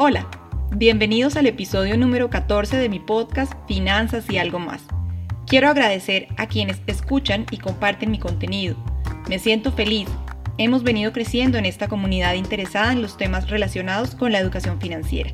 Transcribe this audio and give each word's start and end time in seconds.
Hola, 0.00 0.28
bienvenidos 0.70 1.34
al 1.34 1.46
episodio 1.46 1.98
número 1.98 2.30
14 2.30 2.76
de 2.76 2.88
mi 2.88 3.00
podcast 3.00 3.52
Finanzas 3.66 4.30
y 4.30 4.38
algo 4.38 4.60
más. 4.60 4.80
Quiero 5.44 5.68
agradecer 5.68 6.28
a 6.36 6.46
quienes 6.46 6.80
escuchan 6.86 7.46
y 7.50 7.56
comparten 7.56 8.12
mi 8.12 8.20
contenido. 8.20 8.76
Me 9.28 9.40
siento 9.40 9.72
feliz. 9.72 10.08
Hemos 10.56 10.84
venido 10.84 11.12
creciendo 11.12 11.58
en 11.58 11.66
esta 11.66 11.88
comunidad 11.88 12.34
interesada 12.34 12.92
en 12.92 13.02
los 13.02 13.16
temas 13.16 13.50
relacionados 13.50 14.14
con 14.14 14.30
la 14.30 14.38
educación 14.38 14.80
financiera. 14.80 15.32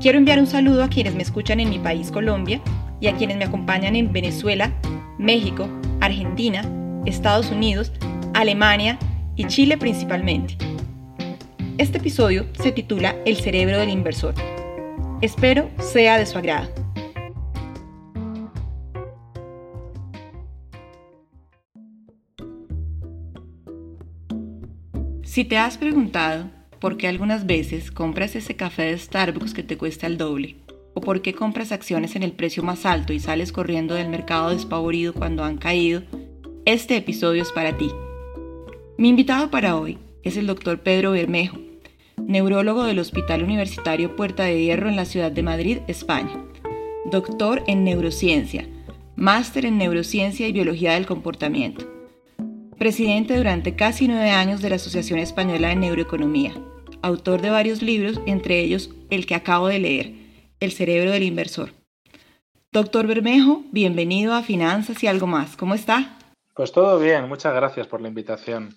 Quiero 0.00 0.18
enviar 0.18 0.40
un 0.40 0.48
saludo 0.48 0.82
a 0.82 0.88
quienes 0.88 1.14
me 1.14 1.22
escuchan 1.22 1.60
en 1.60 1.70
mi 1.70 1.78
país 1.78 2.10
Colombia 2.10 2.60
y 3.00 3.06
a 3.06 3.14
quienes 3.14 3.36
me 3.36 3.44
acompañan 3.44 3.94
en 3.94 4.12
Venezuela, 4.12 4.72
México, 5.16 5.68
Argentina, 6.00 6.64
Estados 7.04 7.52
Unidos, 7.52 7.92
Alemania 8.34 8.98
y 9.36 9.46
Chile 9.46 9.76
principalmente. 9.76 10.56
Este 11.78 11.98
episodio 11.98 12.46
se 12.58 12.72
titula 12.72 13.16
El 13.26 13.36
cerebro 13.36 13.78
del 13.78 13.90
inversor. 13.90 14.34
Espero 15.20 15.70
sea 15.78 16.18
de 16.18 16.26
su 16.26 16.38
agrado. 16.38 16.70
Si 25.22 25.44
te 25.44 25.58
has 25.58 25.76
preguntado 25.76 26.46
por 26.80 26.96
qué 26.96 27.08
algunas 27.08 27.44
veces 27.44 27.90
compras 27.90 28.36
ese 28.36 28.56
café 28.56 28.84
de 28.84 28.98
Starbucks 28.98 29.52
que 29.52 29.62
te 29.62 29.76
cuesta 29.76 30.06
el 30.06 30.16
doble, 30.16 30.56
o 30.94 31.02
por 31.02 31.20
qué 31.20 31.34
compras 31.34 31.72
acciones 31.72 32.16
en 32.16 32.22
el 32.22 32.32
precio 32.32 32.62
más 32.62 32.86
alto 32.86 33.12
y 33.12 33.20
sales 33.20 33.52
corriendo 33.52 33.94
del 33.94 34.08
mercado 34.08 34.48
despavorido 34.48 35.12
cuando 35.12 35.44
han 35.44 35.58
caído, 35.58 36.02
este 36.64 36.96
episodio 36.96 37.42
es 37.42 37.52
para 37.52 37.76
ti. 37.76 37.90
Mi 38.98 39.10
invitado 39.10 39.50
para 39.50 39.76
hoy 39.76 39.98
es 40.22 40.38
el 40.38 40.46
doctor 40.46 40.80
Pedro 40.80 41.10
Bermejo, 41.10 41.58
neurólogo 42.16 42.84
del 42.84 42.98
Hospital 42.98 43.42
Universitario 43.42 44.16
Puerta 44.16 44.44
de 44.44 44.58
Hierro 44.58 44.88
en 44.88 44.96
la 44.96 45.04
ciudad 45.04 45.30
de 45.30 45.42
Madrid, 45.42 45.80
España. 45.86 46.42
Doctor 47.04 47.62
en 47.66 47.84
neurociencia, 47.84 48.66
máster 49.14 49.66
en 49.66 49.76
neurociencia 49.76 50.48
y 50.48 50.52
biología 50.52 50.94
del 50.94 51.04
comportamiento. 51.04 51.84
Presidente 52.78 53.36
durante 53.36 53.76
casi 53.76 54.08
nueve 54.08 54.30
años 54.30 54.62
de 54.62 54.70
la 54.70 54.76
Asociación 54.76 55.18
Española 55.18 55.68
de 55.68 55.76
Neuroeconomía. 55.76 56.54
Autor 57.02 57.42
de 57.42 57.50
varios 57.50 57.82
libros, 57.82 58.18
entre 58.24 58.60
ellos 58.60 58.94
el 59.10 59.26
que 59.26 59.34
acabo 59.34 59.68
de 59.68 59.78
leer, 59.78 60.14
El 60.58 60.72
cerebro 60.72 61.10
del 61.10 61.22
inversor. 61.22 61.74
Doctor 62.72 63.06
Bermejo, 63.06 63.62
bienvenido 63.72 64.32
a 64.32 64.42
Finanzas 64.42 65.04
y 65.04 65.06
algo 65.06 65.26
más. 65.26 65.54
¿Cómo 65.54 65.74
está? 65.74 66.16
Pues 66.54 66.72
todo 66.72 66.98
bien, 66.98 67.28
muchas 67.28 67.54
gracias 67.54 67.86
por 67.86 68.00
la 68.00 68.08
invitación. 68.08 68.74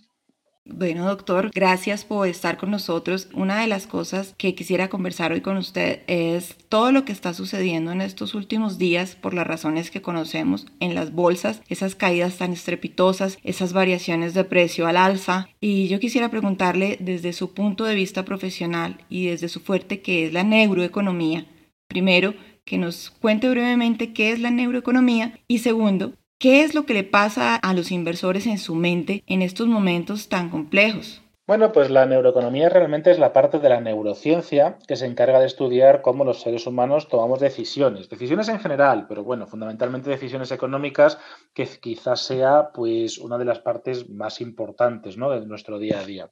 Bueno, 0.71 1.07
doctor, 1.07 1.49
gracias 1.53 2.05
por 2.05 2.27
estar 2.27 2.57
con 2.57 2.69
nosotros. 2.69 3.27
Una 3.33 3.59
de 3.59 3.67
las 3.67 3.87
cosas 3.87 4.35
que 4.37 4.53
quisiera 4.53 4.87
conversar 4.87 5.31
hoy 5.31 5.41
con 5.41 5.57
usted 5.57 6.01
es 6.05 6.55
todo 6.69 6.91
lo 6.91 7.05
que 7.05 7.11
está 7.11 7.33
sucediendo 7.33 7.91
en 7.91 8.01
estos 8.01 8.35
últimos 8.35 8.77
días 8.77 9.15
por 9.15 9.33
las 9.33 9.47
razones 9.47 9.89
que 9.89 10.03
conocemos 10.03 10.67
en 10.79 10.93
las 10.93 11.11
bolsas, 11.11 11.63
esas 11.69 11.95
caídas 11.95 12.37
tan 12.37 12.53
estrepitosas, 12.53 13.39
esas 13.43 13.73
variaciones 13.73 14.35
de 14.35 14.43
precio 14.43 14.85
al 14.85 14.97
alza. 14.97 15.49
Y 15.59 15.87
yo 15.87 15.99
quisiera 15.99 16.29
preguntarle 16.29 16.97
desde 16.99 17.33
su 17.33 17.53
punto 17.53 17.83
de 17.83 17.95
vista 17.95 18.23
profesional 18.23 19.03
y 19.09 19.25
desde 19.25 19.49
su 19.49 19.61
fuerte 19.61 20.01
que 20.01 20.27
es 20.27 20.33
la 20.33 20.43
neuroeconomía, 20.43 21.47
primero, 21.87 22.35
que 22.63 22.77
nos 22.77 23.09
cuente 23.09 23.49
brevemente 23.49 24.13
qué 24.13 24.31
es 24.31 24.39
la 24.39 24.51
neuroeconomía 24.51 25.39
y 25.47 25.57
segundo, 25.57 26.13
¿Qué 26.41 26.63
es 26.63 26.73
lo 26.73 26.85
que 26.85 26.93
le 26.93 27.03
pasa 27.03 27.57
a 27.57 27.73
los 27.73 27.91
inversores 27.91 28.47
en 28.47 28.59
su 28.59 28.73
mente 28.73 29.25
en 29.27 29.41
estos 29.41 29.67
momentos 29.67 30.29
tan 30.29 30.49
complejos? 30.49 31.21
Bueno, 31.45 31.73
pues 31.73 31.89
la 31.89 32.05
neuroeconomía 32.05 32.69
realmente 32.69 33.11
es 33.11 33.19
la 33.19 33.33
parte 33.33 33.59
de 33.59 33.67
la 33.67 33.81
neurociencia 33.81 34.77
que 34.87 34.95
se 34.95 35.05
encarga 35.05 35.41
de 35.41 35.47
estudiar 35.47 36.01
cómo 36.01 36.23
los 36.23 36.39
seres 36.39 36.65
humanos 36.65 37.09
tomamos 37.09 37.41
decisiones, 37.41 38.07
decisiones 38.07 38.47
en 38.47 38.59
general, 38.61 39.05
pero 39.09 39.25
bueno, 39.25 39.47
fundamentalmente 39.47 40.09
decisiones 40.09 40.53
económicas, 40.53 41.17
que 41.53 41.67
quizás 41.81 42.21
sea 42.21 42.69
pues 42.73 43.17
una 43.17 43.37
de 43.37 43.43
las 43.43 43.59
partes 43.59 44.09
más 44.09 44.39
importantes 44.39 45.17
¿no? 45.17 45.31
de 45.31 45.45
nuestro 45.45 45.77
día 45.77 45.99
a 45.99 46.05
día. 46.05 46.29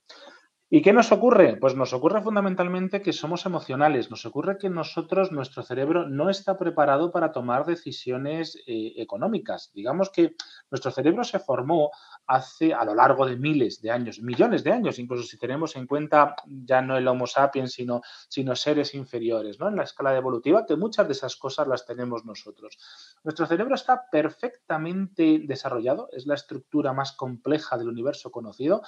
¿Y 0.69 0.81
qué 0.81 0.91
nos 0.91 1.13
ocurre? 1.13 1.55
Pues 1.55 1.75
nos 1.75 1.93
ocurre 1.93 2.21
fundamentalmente 2.21 3.01
que 3.01 3.13
somos 3.13 3.45
emocionales, 3.45 4.09
nos 4.09 4.25
ocurre 4.25 4.57
que 4.57 4.69
nosotros, 4.69 5.31
nuestro 5.31 5.63
cerebro 5.63 6.09
no 6.09 6.29
está 6.29 6.57
preparado 6.57 7.09
para 7.13 7.31
tomar 7.31 7.65
decisiones 7.65 8.61
eh, 8.67 8.93
económicas. 8.97 9.71
Digamos 9.73 10.09
que 10.09 10.35
nuestro 10.69 10.91
cerebro 10.91 11.23
se 11.23 11.39
formó 11.39 11.91
hace 12.27 12.73
a 12.73 12.83
lo 12.85 12.93
largo 12.93 13.25
de 13.25 13.37
miles 13.37 13.81
de 13.81 13.91
años, 13.91 14.21
millones 14.21 14.63
de 14.63 14.71
años, 14.71 14.99
incluso 14.99 15.23
si 15.23 15.37
tenemos 15.37 15.75
en 15.75 15.87
cuenta 15.87 16.35
ya 16.45 16.81
no 16.81 16.97
el 16.97 17.07
Homo 17.07 17.25
sapiens, 17.25 17.73
sino, 17.73 18.01
sino 18.27 18.55
seres 18.55 18.93
inferiores, 18.93 19.59
¿no? 19.59 19.69
En 19.69 19.75
la 19.75 19.83
escala 19.83 20.15
evolutiva, 20.15 20.65
que 20.65 20.75
muchas 20.75 21.07
de 21.07 21.13
esas 21.13 21.35
cosas 21.37 21.67
las 21.67 21.85
tenemos 21.85 22.25
nosotros. 22.25 22.77
Nuestro 23.23 23.45
cerebro 23.45 23.75
está 23.75 24.09
perfectamente 24.11 25.39
desarrollado, 25.43 26.09
es 26.11 26.27
la 26.27 26.35
estructura 26.35 26.93
más 26.93 27.13
compleja 27.13 27.77
del 27.77 27.87
universo 27.87 28.31
conocido 28.31 28.81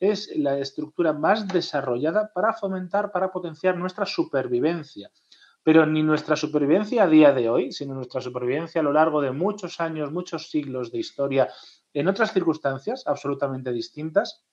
es 0.00 0.34
la 0.34 0.58
estructura 0.58 1.12
más 1.12 1.46
desarrollada 1.46 2.32
para 2.32 2.54
fomentar, 2.54 3.12
para 3.12 3.30
potenciar 3.30 3.76
nuestra 3.76 4.06
supervivencia. 4.06 5.10
Pero 5.62 5.84
ni 5.84 6.02
nuestra 6.02 6.36
supervivencia 6.36 7.02
a 7.02 7.06
día 7.06 7.34
de 7.34 7.50
hoy, 7.50 7.70
sino 7.70 7.94
nuestra 7.94 8.22
supervivencia 8.22 8.80
a 8.80 8.84
lo 8.84 8.94
largo 8.94 9.20
de 9.20 9.30
muchos 9.30 9.78
años, 9.78 10.10
muchos 10.10 10.50
siglos 10.50 10.90
de 10.90 10.98
historia, 10.98 11.50
en 11.94 12.08
otras 12.08 12.32
circunstancias 12.32 13.04
absolutamente 13.06 13.72
distintas, 13.72 14.44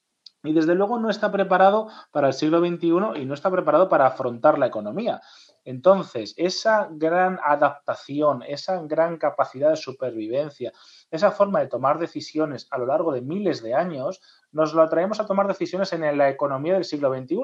y 0.43 0.53
desde 0.53 0.75
luego 0.75 0.99
no 0.99 1.09
está 1.09 1.31
preparado 1.31 1.89
para 2.11 2.27
el 2.27 2.33
siglo 2.33 2.59
XXI 2.59 3.21
y 3.21 3.25
no 3.25 3.33
está 3.33 3.49
preparado 3.49 3.89
para 3.89 4.05
afrontar 4.05 4.59
la 4.59 4.67
economía. 4.67 5.21
Entonces, 5.65 6.33
esa 6.37 6.87
gran 6.91 7.39
adaptación, 7.43 8.43
esa 8.47 8.81
gran 8.83 9.17
capacidad 9.17 9.71
de 9.71 9.75
supervivencia, 9.75 10.71
esa 11.11 11.31
forma 11.31 11.59
de 11.59 11.67
tomar 11.67 11.99
decisiones 11.99 12.67
a 12.71 12.77
lo 12.77 12.85
largo 12.85 13.11
de 13.11 13.21
miles 13.21 13.61
de 13.61 13.73
años, 13.73 14.21
nos 14.51 14.73
lo 14.73 14.81
atraemos 14.81 15.19
a 15.19 15.25
tomar 15.25 15.47
decisiones 15.47 15.91
en 15.91 16.17
la 16.17 16.29
economía 16.29 16.75
del 16.75 16.85
siglo 16.85 17.13
XXI, 17.13 17.37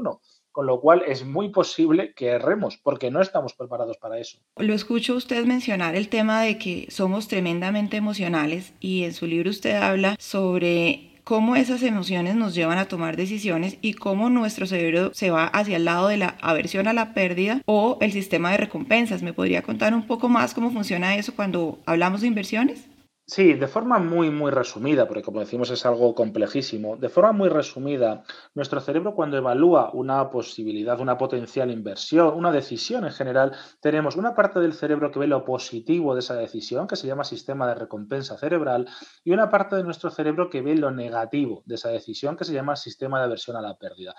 con 0.53 0.68
lo 0.68 0.80
cual 0.80 1.03
es 1.06 1.25
muy 1.25 1.50
posible 1.50 2.14
que 2.14 2.28
erremos, 2.28 2.78
porque 2.78 3.12
no 3.12 3.22
estamos 3.22 3.53
preparados 3.53 3.97
para 3.97 4.19
eso. 4.19 4.38
Lo 4.56 4.74
escucho 4.74 5.16
usted 5.16 5.46
mencionar 5.46 5.96
el 5.96 6.08
tema 6.08 6.41
de 6.41 6.58
que 6.58 6.88
somos 6.90 7.28
tremendamente 7.28 7.97
emocionales 7.97 8.74
y 8.80 9.03
en 9.03 9.13
su 9.13 9.25
libro 9.25 9.50
usted 9.50 9.75
habla 9.75 10.16
sobre 10.19 11.09
cómo 11.24 11.56
esas 11.56 11.84
emociones 11.84 12.36
nos 12.36 12.53
llevan 12.53 12.78
a 12.78 12.88
tomar 12.88 13.16
decisiones 13.18 13.78
y 13.81 13.94
cómo 13.94 14.30
nuestro 14.30 14.68
cerebro 14.68 15.12
se 15.13 15.31
va 15.31 15.46
hacia 15.46 15.78
el 15.78 15.86
lado 15.86 16.08
de 16.08 16.18
la 16.18 16.38
aversión 16.42 16.88
a 16.88 16.94
la 16.94 17.13
pérdida 17.13 17.62
o 17.66 17.97
el 18.02 18.12
sistema 18.12 18.52
de 18.52 18.58
recompensas. 18.58 19.24
¿Me 19.24 19.34
podría 19.34 19.63
contar 19.63 19.94
un 19.94 20.06
poco 20.06 20.30
más 20.30 20.53
cómo 20.53 20.72
funciona 20.72 21.16
eso 21.16 21.34
cuando 21.36 21.80
hablamos 21.86 22.22
de 22.22 22.28
inversiones? 22.28 22.88
Sí, 23.25 23.53
de 23.53 23.67
forma 23.67 24.00
muy, 24.00 24.29
muy 24.29 24.51
resumida, 24.51 25.07
porque 25.07 25.22
como 25.22 25.39
decimos 25.39 25.69
es 25.72 25.85
algo 25.85 26.13
complejísimo, 26.13 26.97
de 26.97 27.07
forma 27.07 27.31
muy 27.31 27.47
resumida, 27.47 28.23
nuestro 28.53 28.81
cerebro 28.81 29.16
cuando 29.16 29.38
evalúa 29.38 29.91
una 29.94 30.29
posibilidad, 30.29 31.00
una 31.00 31.17
potencial 31.17 31.72
inversión, 31.72 32.35
una 32.35 32.51
decisión 32.51 33.06
en 33.06 33.13
general, 33.13 33.53
tenemos 33.79 34.17
una 34.17 34.35
parte 34.35 34.59
del 34.59 34.73
cerebro 34.73 35.09
que 35.09 35.19
ve 35.19 35.28
lo 35.28 35.45
positivo 35.45 36.13
de 36.13 36.19
esa 36.19 36.35
decisión, 36.35 36.85
que 36.85 36.97
se 36.97 37.07
llama 37.07 37.23
sistema 37.23 37.66
de 37.66 37.75
recompensa 37.75 38.38
cerebral, 38.38 38.89
y 39.23 39.31
una 39.31 39.50
parte 39.50 39.78
de 39.78 39.83
nuestro 39.83 40.09
cerebro 40.09 40.50
que 40.50 40.62
ve 40.62 40.75
lo 40.75 40.91
negativo 40.91 41.63
de 41.66 41.75
esa 41.75 41.89
decisión, 41.89 42.35
que 42.35 42.44
se 42.44 42.53
llama 42.53 42.75
sistema 42.75 43.19
de 43.19 43.25
aversión 43.25 43.56
a 43.56 43.62
la 43.62 43.78
pérdida 43.78 44.13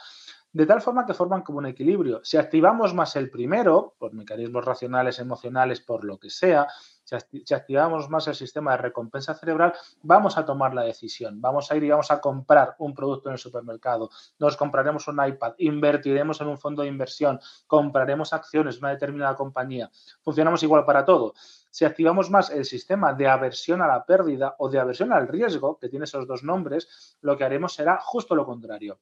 de 0.55 0.67
tal 0.67 0.81
forma 0.81 1.05
que 1.05 1.15
forman 1.15 1.43
como 1.43 1.59
un 1.59 1.67
equilibrio. 1.67 2.21
Si 2.23 2.37
activamos 2.37 2.95
más 2.95 3.17
el 3.17 3.29
primero, 3.29 3.97
por 3.99 4.15
mecanismos 4.15 4.65
racionales, 4.65 5.19
emocionales, 5.19 5.81
por 5.81 6.05
lo 6.05 6.17
que 6.17 6.31
sea, 6.31 6.69
si 7.03 7.53
activamos 7.53 8.09
más 8.09 8.29
el 8.29 8.37
sistema 8.37 8.71
de 8.71 8.77
recompensa 8.79 9.35
cerebral, 9.35 9.75
vamos 10.03 10.39
a 10.39 10.47
tomar 10.47 10.73
la 10.73 10.83
decisión. 10.83 11.41
Vamos 11.41 11.71
a 11.71 11.77
ir 11.77 11.83
y 11.83 11.91
vamos 11.91 12.13
a 12.13 12.21
comprar 12.21 12.77
un 12.79 12.95
producto 12.95 13.29
en 13.29 13.33
el 13.33 13.39
supermercado. 13.39 14.11
Nos 14.39 14.57
compraremos 14.57 15.09
un 15.09 15.27
iPad, 15.27 15.55
invertiremos 15.59 16.41
en 16.41 16.47
un 16.47 16.57
fondo 16.57 16.83
de 16.83 16.89
inversión, 16.89 17.41
compraremos 17.67 18.33
acciones 18.33 18.77
de 18.77 18.79
una 18.79 18.91
determinada 18.91 19.35
compañía. 19.35 19.91
Funcionamos 20.23 20.63
igual 20.63 20.85
para 20.85 21.05
todo. 21.05 21.35
Si 21.69 21.85
activamos 21.85 22.31
más 22.31 22.51
el 22.51 22.65
sistema 22.65 23.13
de 23.13 23.27
aversión 23.27 23.83
a 23.83 23.89
la 23.89 24.05
pérdida 24.07 24.55
o 24.59 24.69
de 24.69 24.79
aversión 24.79 25.13
al 25.13 25.27
riesgo, 25.27 25.79
que 25.81 25.89
tiene 25.89 26.05
esos 26.05 26.29
dos 26.29 26.45
nombres, 26.45 27.17
lo 27.23 27.37
que 27.37 27.43
haremos 27.43 27.75
será 27.75 27.99
justo 28.01 28.37
lo 28.37 28.47
contrario 28.47 29.01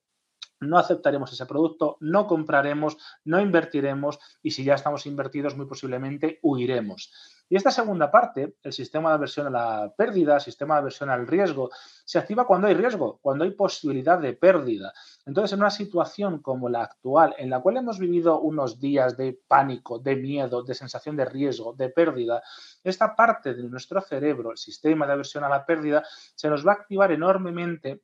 no 0.63 0.79
aceptaremos 0.79 1.33
ese 1.33 1.47
producto, 1.47 1.97
no 2.01 2.27
compraremos, 2.27 2.97
no 3.25 3.41
invertiremos 3.41 4.19
y 4.43 4.53
si 4.53 4.65
ya 4.65 4.75
estamos 4.75 5.07
invertidos 5.07 5.57
muy 5.57 5.67
posiblemente 5.67 6.39
huiremos. 6.43 7.13
Y 7.53 7.57
esta 7.57 7.71
segunda 7.71 8.11
parte, 8.11 8.57
el 8.63 8.73
sistema 8.73 9.11
de 9.11 9.17
aversión 9.17 9.47
a 9.49 9.51
la 9.51 9.93
pérdida, 9.95 10.41
sistema 10.41 10.77
de 10.77 10.79
aversión 10.81 11.11
al 11.11 11.27
riesgo, 11.27 11.69
se 12.03 12.19
activa 12.19 12.47
cuando 12.47 12.67
hay 12.67 12.73
riesgo, 12.73 13.19
cuando 13.21 13.45
hay 13.45 13.51
posibilidad 13.51 14.19
de 14.19 14.33
pérdida. 14.33 14.95
Entonces, 15.27 15.53
en 15.53 15.59
una 15.59 15.71
situación 15.71 16.41
como 16.41 16.71
la 16.71 16.85
actual, 16.85 17.35
en 17.37 17.51
la 17.51 17.61
cual 17.61 17.77
hemos 17.77 17.99
vivido 17.99 18.41
unos 18.41 18.81
días 18.81 19.19
de 19.19 19.39
pánico, 19.47 19.99
de 19.99 20.17
miedo, 20.17 20.63
de 20.63 20.75
sensación 20.75 21.15
de 21.15 21.27
riesgo, 21.27 21.75
de 21.75 21.91
pérdida, 21.91 22.43
esta 22.83 23.15
parte 23.15 23.53
de 23.53 23.63
nuestro 23.65 24.01
cerebro, 24.01 24.53
el 24.53 24.57
sistema 24.57 25.07
de 25.07 25.13
aversión 25.13 25.45
a 25.45 25.51
la 25.51 25.67
pérdida, 25.67 26.03
se 26.35 26.49
nos 26.49 26.67
va 26.67 26.73
a 26.73 26.77
activar 26.77 27.13
enormemente 27.13 28.01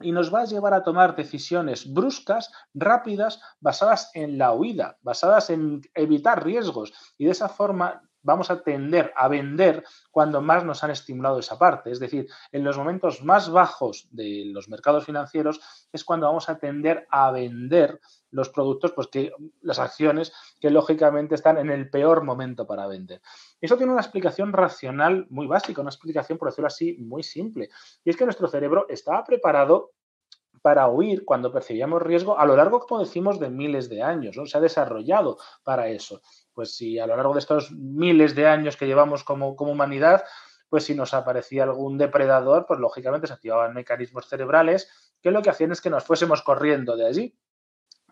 y 0.00 0.12
nos 0.12 0.32
va 0.32 0.42
a 0.42 0.46
llevar 0.46 0.74
a 0.74 0.82
tomar 0.82 1.14
decisiones 1.16 1.92
bruscas, 1.92 2.52
rápidas, 2.74 3.40
basadas 3.60 4.10
en 4.14 4.38
la 4.38 4.52
huida, 4.52 4.98
basadas 5.02 5.50
en 5.50 5.82
evitar 5.94 6.44
riesgos. 6.44 6.92
Y 7.18 7.26
de 7.26 7.32
esa 7.32 7.48
forma 7.48 8.02
vamos 8.22 8.50
a 8.50 8.62
tender 8.62 9.12
a 9.16 9.28
vender 9.28 9.84
cuando 10.10 10.40
más 10.40 10.64
nos 10.64 10.84
han 10.84 10.90
estimulado 10.90 11.38
esa 11.38 11.58
parte. 11.58 11.90
Es 11.90 12.00
decir, 12.00 12.26
en 12.52 12.64
los 12.64 12.76
momentos 12.76 13.22
más 13.22 13.50
bajos 13.50 14.08
de 14.10 14.44
los 14.46 14.68
mercados 14.68 15.04
financieros 15.04 15.60
es 15.92 16.04
cuando 16.04 16.26
vamos 16.26 16.48
a 16.48 16.58
tender 16.58 17.06
a 17.10 17.30
vender 17.30 18.00
los 18.30 18.48
productos, 18.48 18.92
pues 18.92 19.08
que 19.08 19.32
las 19.62 19.78
acciones 19.78 20.32
que 20.60 20.70
lógicamente 20.70 21.34
están 21.34 21.58
en 21.58 21.70
el 21.70 21.90
peor 21.90 22.24
momento 22.24 22.66
para 22.66 22.86
vender. 22.86 23.20
Eso 23.60 23.76
tiene 23.76 23.92
una 23.92 24.02
explicación 24.02 24.52
racional 24.52 25.26
muy 25.30 25.46
básica, 25.46 25.80
una 25.80 25.90
explicación, 25.90 26.38
por 26.38 26.48
decirlo 26.48 26.68
así, 26.68 26.96
muy 26.98 27.22
simple. 27.22 27.68
Y 28.04 28.10
es 28.10 28.16
que 28.16 28.24
nuestro 28.24 28.48
cerebro 28.48 28.86
estaba 28.88 29.24
preparado 29.24 29.92
para 30.62 30.88
huir 30.88 31.24
cuando 31.24 31.50
percibíamos 31.50 32.02
riesgo 32.02 32.38
a 32.38 32.44
lo 32.44 32.54
largo, 32.54 32.80
como 32.80 33.00
decimos, 33.00 33.40
de 33.40 33.48
miles 33.48 33.88
de 33.88 34.02
años. 34.02 34.36
¿no? 34.36 34.44
Se 34.44 34.58
ha 34.58 34.60
desarrollado 34.60 35.38
para 35.64 35.88
eso 35.88 36.20
pues 36.60 36.76
si 36.76 36.98
a 36.98 37.06
lo 37.06 37.16
largo 37.16 37.32
de 37.32 37.38
estos 37.38 37.72
miles 37.72 38.34
de 38.34 38.46
años 38.46 38.76
que 38.76 38.86
llevamos 38.86 39.24
como, 39.24 39.56
como 39.56 39.72
humanidad, 39.72 40.24
pues 40.68 40.84
si 40.84 40.94
nos 40.94 41.14
aparecía 41.14 41.62
algún 41.62 41.96
depredador, 41.96 42.66
pues 42.66 42.78
lógicamente 42.78 43.26
se 43.26 43.32
activaban 43.32 43.72
mecanismos 43.72 44.28
cerebrales 44.28 45.14
que 45.22 45.30
lo 45.30 45.40
que 45.40 45.48
hacían 45.48 45.72
es 45.72 45.80
que 45.80 45.88
nos 45.88 46.04
fuésemos 46.04 46.42
corriendo 46.42 46.96
de 46.96 47.06
allí 47.06 47.38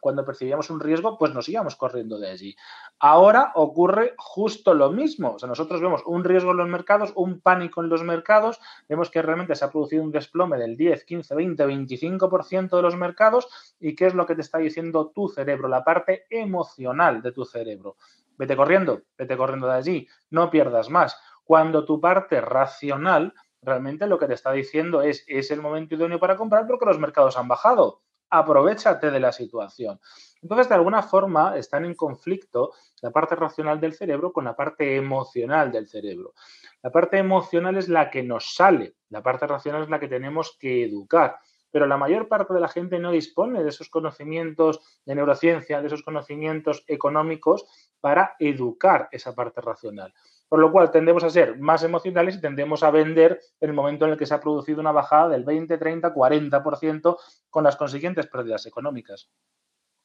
cuando 0.00 0.24
percibíamos 0.24 0.70
un 0.70 0.80
riesgo, 0.80 1.18
pues 1.18 1.32
nos 1.34 1.48
íbamos 1.48 1.76
corriendo 1.76 2.18
de 2.18 2.30
allí. 2.30 2.56
Ahora 2.98 3.52
ocurre 3.54 4.14
justo 4.16 4.74
lo 4.74 4.90
mismo. 4.90 5.34
O 5.34 5.38
sea, 5.38 5.48
nosotros 5.48 5.80
vemos 5.80 6.02
un 6.06 6.24
riesgo 6.24 6.52
en 6.52 6.58
los 6.58 6.68
mercados, 6.68 7.12
un 7.14 7.40
pánico 7.40 7.82
en 7.82 7.88
los 7.88 8.02
mercados, 8.02 8.60
vemos 8.88 9.10
que 9.10 9.22
realmente 9.22 9.54
se 9.54 9.64
ha 9.64 9.70
producido 9.70 10.02
un 10.02 10.12
desplome 10.12 10.58
del 10.58 10.76
10, 10.76 11.04
15, 11.04 11.34
20, 11.34 11.66
25% 11.66 12.76
de 12.76 12.82
los 12.82 12.96
mercados. 12.96 13.48
¿Y 13.80 13.94
qué 13.94 14.06
es 14.06 14.14
lo 14.14 14.26
que 14.26 14.34
te 14.34 14.42
está 14.42 14.58
diciendo 14.58 15.12
tu 15.14 15.28
cerebro? 15.28 15.68
La 15.68 15.84
parte 15.84 16.26
emocional 16.30 17.22
de 17.22 17.32
tu 17.32 17.44
cerebro. 17.44 17.96
Vete 18.36 18.56
corriendo, 18.56 19.02
vete 19.16 19.36
corriendo 19.36 19.66
de 19.66 19.74
allí, 19.74 20.08
no 20.30 20.50
pierdas 20.50 20.90
más. 20.90 21.20
Cuando 21.44 21.84
tu 21.84 22.00
parte 22.00 22.40
racional 22.40 23.34
realmente 23.62 24.06
lo 24.06 24.18
que 24.18 24.26
te 24.26 24.34
está 24.34 24.52
diciendo 24.52 25.02
es 25.02 25.24
es 25.26 25.50
el 25.50 25.60
momento 25.60 25.94
idóneo 25.94 26.20
para 26.20 26.36
comprar 26.36 26.66
porque 26.66 26.86
los 26.86 26.98
mercados 26.98 27.36
han 27.36 27.48
bajado 27.48 28.02
aprovechate 28.30 29.10
de 29.10 29.20
la 29.20 29.32
situación. 29.32 30.00
Entonces, 30.42 30.68
de 30.68 30.74
alguna 30.74 31.02
forma, 31.02 31.56
están 31.56 31.84
en 31.84 31.94
conflicto 31.94 32.72
la 33.02 33.10
parte 33.10 33.34
racional 33.34 33.80
del 33.80 33.94
cerebro 33.94 34.32
con 34.32 34.44
la 34.44 34.54
parte 34.54 34.96
emocional 34.96 35.72
del 35.72 35.88
cerebro. 35.88 36.34
La 36.82 36.90
parte 36.90 37.18
emocional 37.18 37.76
es 37.76 37.88
la 37.88 38.10
que 38.10 38.22
nos 38.22 38.54
sale, 38.54 38.94
la 39.08 39.22
parte 39.22 39.46
racional 39.46 39.82
es 39.82 39.88
la 39.88 40.00
que 40.00 40.08
tenemos 40.08 40.56
que 40.58 40.84
educar. 40.84 41.38
Pero 41.70 41.86
la 41.86 41.98
mayor 41.98 42.28
parte 42.28 42.54
de 42.54 42.60
la 42.60 42.68
gente 42.68 42.98
no 42.98 43.10
dispone 43.10 43.62
de 43.62 43.68
esos 43.68 43.90
conocimientos 43.90 44.80
de 45.04 45.14
neurociencia, 45.14 45.80
de 45.80 45.88
esos 45.88 46.02
conocimientos 46.02 46.84
económicos 46.86 47.66
para 48.00 48.36
educar 48.38 49.08
esa 49.12 49.34
parte 49.34 49.60
racional 49.60 50.14
por 50.48 50.60
lo 50.60 50.72
cual 50.72 50.90
tendemos 50.90 51.24
a 51.24 51.30
ser 51.30 51.58
más 51.58 51.82
emocionales 51.82 52.36
y 52.36 52.40
tendemos 52.40 52.82
a 52.82 52.90
vender 52.90 53.40
en 53.60 53.70
el 53.70 53.74
momento 53.74 54.04
en 54.04 54.12
el 54.12 54.18
que 54.18 54.26
se 54.26 54.34
ha 54.34 54.40
producido 54.40 54.80
una 54.80 54.92
bajada 54.92 55.28
del 55.28 55.44
20, 55.44 55.76
30, 55.76 56.14
40% 56.14 57.16
con 57.50 57.64
las 57.64 57.76
consiguientes 57.76 58.26
pérdidas 58.26 58.66
económicas. 58.66 59.30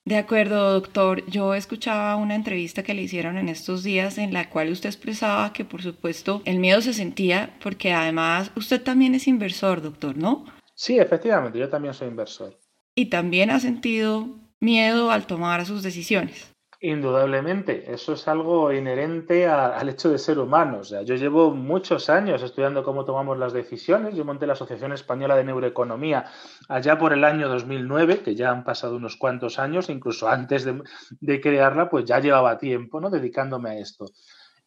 De 0.05 0.17
acuerdo, 0.17 0.73
doctor. 0.73 1.25
Yo 1.27 1.53
escuchaba 1.53 2.17
una 2.17 2.35
entrevista 2.35 2.83
que 2.83 2.93
le 2.93 3.03
hicieron 3.03 3.37
en 3.37 3.47
estos 3.47 3.83
días 3.83 4.17
en 4.17 4.33
la 4.33 4.49
cual 4.49 4.69
usted 4.69 4.89
expresaba 4.89 5.53
que, 5.53 5.63
por 5.63 5.81
supuesto, 5.81 6.41
el 6.43 6.59
miedo 6.59 6.81
se 6.81 6.93
sentía 6.93 7.57
porque 7.63 7.93
además 7.93 8.51
usted 8.57 8.83
también 8.83 9.15
es 9.15 9.27
inversor, 9.29 9.81
doctor, 9.81 10.17
¿no? 10.17 10.43
Sí, 10.75 10.99
efectivamente, 10.99 11.57
yo 11.57 11.69
también 11.69 11.93
soy 11.93 12.09
inversor. 12.09 12.59
Y 12.95 13.05
también 13.05 13.49
ha 13.49 13.61
sentido 13.61 14.27
miedo 14.59 15.09
al 15.09 15.25
tomar 15.25 15.65
sus 15.65 15.83
decisiones. 15.83 16.52
Indudablemente, 16.85 17.93
eso 17.93 18.11
es 18.11 18.27
algo 18.27 18.73
inherente 18.73 19.47
al 19.47 19.87
hecho 19.87 20.09
de 20.09 20.17
ser 20.17 20.37
humano. 20.37 20.79
O 20.79 20.83
sea, 20.83 21.01
yo 21.03 21.15
llevo 21.15 21.51
muchos 21.51 22.09
años 22.09 22.43
estudiando 22.43 22.83
cómo 22.83 23.05
tomamos 23.05 23.37
las 23.37 23.53
decisiones. 23.53 24.15
Yo 24.15 24.25
monté 24.25 24.45
la 24.45 24.51
Asociación 24.51 24.91
Española 24.91 25.37
de 25.37 25.45
Neuroeconomía 25.45 26.25
allá 26.67 26.97
por 26.97 27.13
el 27.13 27.23
año 27.23 27.47
2009, 27.47 28.19
que 28.19 28.35
ya 28.35 28.51
han 28.51 28.65
pasado 28.65 28.97
unos 28.97 29.15
cuantos 29.15 29.59
años, 29.59 29.89
incluso 29.89 30.27
antes 30.27 30.65
de, 30.65 30.83
de 31.21 31.39
crearla, 31.39 31.89
pues 31.89 32.03
ya 32.03 32.19
llevaba 32.19 32.57
tiempo 32.57 32.99
¿no? 32.99 33.09
dedicándome 33.09 33.69
a 33.69 33.77
esto. 33.77 34.07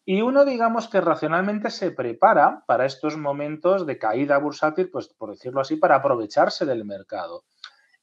Y 0.06 0.22
uno, 0.22 0.46
digamos 0.46 0.88
que 0.88 1.02
racionalmente 1.02 1.68
se 1.68 1.90
prepara 1.90 2.64
para 2.66 2.86
estos 2.86 3.18
momentos 3.18 3.84
de 3.84 3.98
caída 3.98 4.38
bursátil, 4.38 4.88
pues 4.88 5.08
por 5.08 5.32
decirlo 5.32 5.60
así, 5.60 5.76
para 5.76 5.96
aprovecharse 5.96 6.64
del 6.64 6.86
mercado. 6.86 7.44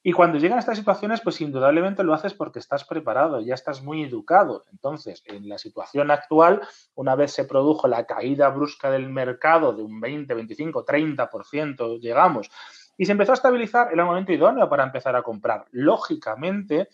Y 0.05 0.11
cuando 0.11 0.37
llegan 0.37 0.59
estas 0.59 0.77
situaciones, 0.77 1.21
pues 1.21 1.39
indudablemente 1.39 2.03
lo 2.03 2.13
haces 2.13 2.33
porque 2.33 2.59
estás 2.59 2.83
preparado, 2.83 3.39
ya 3.39 3.53
estás 3.53 3.81
muy 3.81 4.03
educado. 4.03 4.65
Entonces, 4.71 5.23
en 5.25 5.47
la 5.47 5.57
situación 5.57 6.11
actual, 6.11 6.61
una 6.93 7.15
vez 7.15 7.31
se 7.31 7.45
produjo 7.45 7.87
la 7.87 8.05
caída 8.05 8.49
brusca 8.49 8.91
del 8.91 9.07
mercado 9.07 9.71
de 9.71 9.81
un 9.81 10.01
20, 10.01 10.33
25, 10.33 10.85
30%, 10.85 11.99
llegamos, 12.01 12.51
y 12.97 13.05
se 13.05 13.13
empezó 13.13 13.31
a 13.31 13.35
estabilizar, 13.35 13.93
era 13.93 14.03
el 14.03 14.07
momento 14.07 14.33
idóneo 14.33 14.69
para 14.69 14.83
empezar 14.83 15.15
a 15.15 15.23
comprar. 15.23 15.65
Lógicamente, 15.71 16.89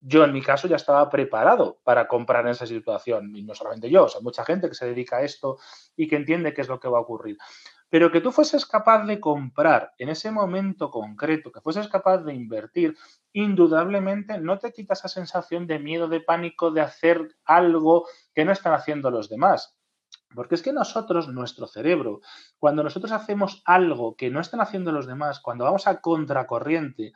yo 0.00 0.24
en 0.24 0.32
mi 0.32 0.40
caso 0.40 0.66
ya 0.66 0.76
estaba 0.76 1.08
preparado 1.10 1.78
para 1.84 2.08
comprar 2.08 2.46
en 2.46 2.52
esa 2.52 2.66
situación, 2.66 3.36
y 3.36 3.42
no 3.42 3.54
solamente 3.54 3.90
yo, 3.90 4.04
o 4.04 4.08
sea, 4.08 4.22
mucha 4.22 4.44
gente 4.44 4.68
que 4.68 4.74
se 4.74 4.86
dedica 4.86 5.18
a 5.18 5.22
esto 5.22 5.58
y 5.96 6.08
que 6.08 6.16
entiende 6.16 6.54
qué 6.54 6.62
es 6.62 6.68
lo 6.68 6.80
que 6.80 6.88
va 6.88 6.98
a 6.98 7.02
ocurrir. 7.02 7.36
Pero 7.94 8.10
que 8.10 8.20
tú 8.20 8.32
fueses 8.32 8.66
capaz 8.66 9.06
de 9.06 9.20
comprar 9.20 9.94
en 9.98 10.08
ese 10.08 10.32
momento 10.32 10.90
concreto, 10.90 11.52
que 11.52 11.60
fueses 11.60 11.86
capaz 11.86 12.24
de 12.24 12.34
invertir, 12.34 12.96
indudablemente 13.32 14.40
no 14.40 14.58
te 14.58 14.72
quita 14.72 14.94
esa 14.94 15.06
sensación 15.06 15.68
de 15.68 15.78
miedo, 15.78 16.08
de 16.08 16.18
pánico, 16.18 16.72
de 16.72 16.80
hacer 16.80 17.36
algo 17.44 18.08
que 18.34 18.44
no 18.44 18.50
están 18.50 18.74
haciendo 18.74 19.12
los 19.12 19.28
demás. 19.28 19.76
Porque 20.34 20.56
es 20.56 20.62
que 20.62 20.72
nosotros, 20.72 21.28
nuestro 21.28 21.68
cerebro, 21.68 22.20
cuando 22.58 22.82
nosotros 22.82 23.12
hacemos 23.12 23.62
algo 23.64 24.16
que 24.16 24.28
no 24.28 24.40
están 24.40 24.60
haciendo 24.60 24.90
los 24.90 25.06
demás, 25.06 25.38
cuando 25.38 25.62
vamos 25.62 25.86
a 25.86 26.00
contracorriente, 26.00 27.12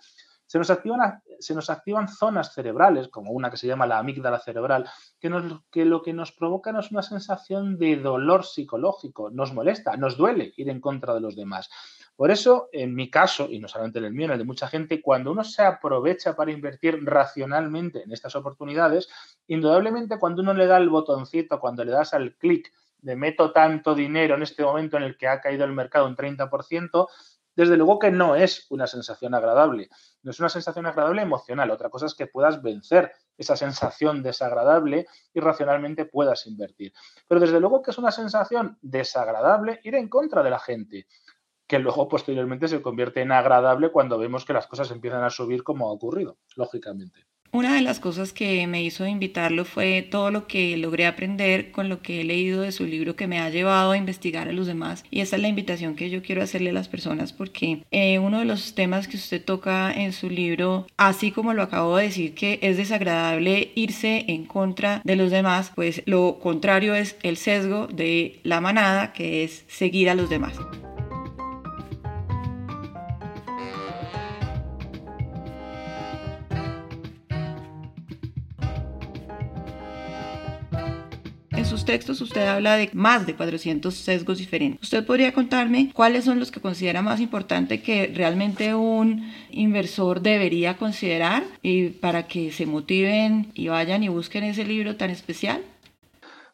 se 0.49 0.59
nos, 0.59 0.71
activan, 0.71 1.23
se 1.39 1.55
nos 1.55 1.69
activan 1.69 2.09
zonas 2.09 2.55
cerebrales, 2.55 3.09
como 3.09 3.33
una 3.33 3.51
que 3.51 3.59
se 3.59 3.67
llama 3.67 3.87
la 3.87 3.99
amígdala 3.99 4.41
cerebral, 4.41 4.89
que, 5.21 5.31
que 5.71 5.85
lo 5.85 6.01
que 6.01 6.15
nos 6.15 6.33
provoca 6.33 6.71
es 6.81 6.91
una 6.91 7.03
sensación 7.03 7.79
de 7.79 7.97
dolor 7.97 8.47
psicológico, 8.47 9.31
nos 9.31 9.53
molesta, 9.53 9.99
nos 9.99 10.17
duele 10.17 10.55
ir 10.57 10.71
en 10.71 10.81
contra 10.81 11.13
de 11.13 11.21
los 11.21 11.37
demás. 11.37 11.69
Por 12.17 12.31
eso, 12.31 12.71
en 12.73 12.95
mi 12.95 13.11
caso, 13.11 13.47
y 13.51 13.59
no 13.59 13.69
solamente 13.69 13.99
en 13.99 14.07
el 14.07 14.15
mío, 14.15 14.25
en 14.25 14.33
el 14.33 14.39
de 14.39 14.45
mucha 14.45 14.69
gente, 14.69 15.03
cuando 15.03 15.33
uno 15.33 15.45
se 15.45 15.63
aprovecha 15.63 16.35
para 16.35 16.51
invertir 16.51 16.99
racionalmente 17.05 18.05
en 18.05 18.13
estas 18.13 18.35
oportunidades, 18.35 19.11
indudablemente 19.49 20.19
cuando 20.19 20.41
uno 20.41 20.55
le 20.55 20.67
da 20.67 20.79
el 20.79 20.89
botoncito, 20.89 21.61
cuando 21.61 21.85
le 21.85 21.93
das 21.93 22.15
al 22.15 22.37
clic 22.37 22.73
de 23.01 23.17
meto 23.17 23.53
tanto 23.53 23.95
dinero 23.95 24.35
en 24.35 24.43
este 24.43 24.65
momento 24.65 24.97
en 24.97 25.03
el 25.03 25.17
que 25.19 25.29
ha 25.29 25.41
caído 25.41 25.67
el 25.67 25.73
mercado 25.73 26.07
un 26.07 26.17
30%, 26.17 27.07
desde 27.59 27.77
luego 27.77 27.99
que 27.99 28.13
no 28.13 28.37
es 28.37 28.67
una 28.71 28.87
sensación 28.87 29.35
agradable. 29.35 29.89
No 30.23 30.31
es 30.31 30.39
una 30.39 30.49
sensación 30.49 30.87
agradable 30.87 31.23
emocional. 31.23 31.73
Otra 31.73 31.91
cosa 31.91 32.07
es 32.07 32.15
que 32.15 32.29
puedas 32.29 32.63
vencer 32.63 33.11
esa 33.37 33.57
sensación 33.57 34.23
desagradable 34.23 35.09
y 35.35 35.41
racionalmente 35.41 36.05
puedas 36.05 36.47
invertir. 36.47 36.93
Pero 37.27 37.41
desde 37.41 37.59
luego 37.59 37.83
que 37.83 37.91
es 37.91 37.99
una 37.99 38.13
sensación 38.13 38.79
desagradable 38.81 39.81
ir 39.83 39.97
en 39.97 40.09
contra 40.09 40.45
de 40.45 40.51
la 40.51 40.61
gente, 40.61 41.09
que 41.67 41.81
luego 41.81 42.07
posteriormente 42.07 42.69
se 42.69 42.81
convierte 42.81 43.23
en 43.23 43.33
agradable 43.33 43.91
cuando 43.91 44.19
vemos 44.19 44.45
que 44.45 44.53
las 44.53 44.69
cosas 44.69 44.93
empiezan 44.93 45.25
a 45.25 45.31
subir 45.31 45.65
como 45.65 45.89
ha 45.89 45.93
ocurrido, 45.93 46.39
lógicamente. 46.55 47.27
Una 47.51 47.75
de 47.75 47.83
las 47.83 47.99
cosas 47.99 48.35
que 48.35 48.67
me 48.67 48.83
hizo 48.83 49.07
invitarlo 49.07 49.65
fue 49.65 50.03
todo 50.03 50.31
lo 50.31 50.47
que 50.47 50.77
logré 50.77 51.07
aprender 51.07 51.71
con 51.71 51.89
lo 51.89 52.03
que 52.03 52.21
he 52.21 52.25
leído 52.25 52.61
de 52.61 52.73
su 52.73 52.85
libro 52.85 53.17
que 53.17 53.27
me 53.27 53.39
ha 53.39 53.49
llevado 53.49 53.93
a 53.93 53.97
investigar 53.97 54.49
a 54.49 54.53
los 54.53 54.67
demás. 54.67 55.05
Y 55.11 55.21
esa 55.21 55.37
es 55.37 55.43
la 55.43 55.49
invitación 55.49 55.97
que 55.97 56.11
yo 56.11 56.23
quiero 56.23 56.43
hacerle 56.43 56.71
a 56.71 56.75
las 56.75 56.89
personas 56.89 57.33
porque 57.33 57.85
eh, 57.91 58.19
uno 58.19 58.41
de 58.41 58.45
los 58.45 58.75
temas 58.75 59.09
que 59.09 59.17
usted 59.17 59.43
toca 59.43 59.91
en 59.93 60.13
su 60.13 60.29
libro, 60.29 60.87
así 60.99 61.31
como 61.31 61.55
lo 61.55 61.63
acabo 61.63 61.97
de 61.97 62.05
decir 62.05 62.35
que 62.35 62.59
es 62.61 62.77
desagradable 62.77 63.73
irse 63.75 64.27
en 64.29 64.45
contra 64.45 65.01
de 65.05 65.17
los 65.17 65.31
demás, 65.31 65.73
pues 65.75 66.03
lo 66.05 66.39
contrario 66.41 66.95
es 66.95 67.17
el 67.23 67.39
sesgo 67.39 67.87
de 67.87 68.41
la 68.43 68.61
manada 68.61 69.13
que 69.15 69.45
es 69.45 69.65
seguir 69.69 70.11
a 70.11 70.15
los 70.15 70.29
demás. 70.29 70.55
Textos 81.89 82.21
usted 82.21 82.47
habla 82.47 82.77
de 82.77 82.91
más 82.93 83.27
de 83.27 83.35
400 83.35 83.95
sesgos 83.95 84.37
diferentes. 84.37 84.83
¿Usted 84.83 85.07
podría 85.07 85.33
contarme 85.33 85.91
cuáles 85.95 86.27
son 86.27 86.39
los 86.39 86.51
que 86.51 86.61
considera 86.61 87.01
más 87.01 87.19
importante 87.19 87.81
que 87.81 88.13
realmente 88.15 88.75
un 88.75 89.33
inversor 89.51 90.21
debería 90.21 90.77
considerar 90.77 91.45
y 91.63 91.89
para 91.89 92.27
que 92.27 92.53
se 92.53 92.67
motiven 92.67 93.47
y 93.55 93.69
vayan 93.69 94.03
y 94.03 94.09
busquen 94.09 94.45
ese 94.45 94.67
libro 94.67 94.97
tan 94.97 95.09
especial? 95.09 95.63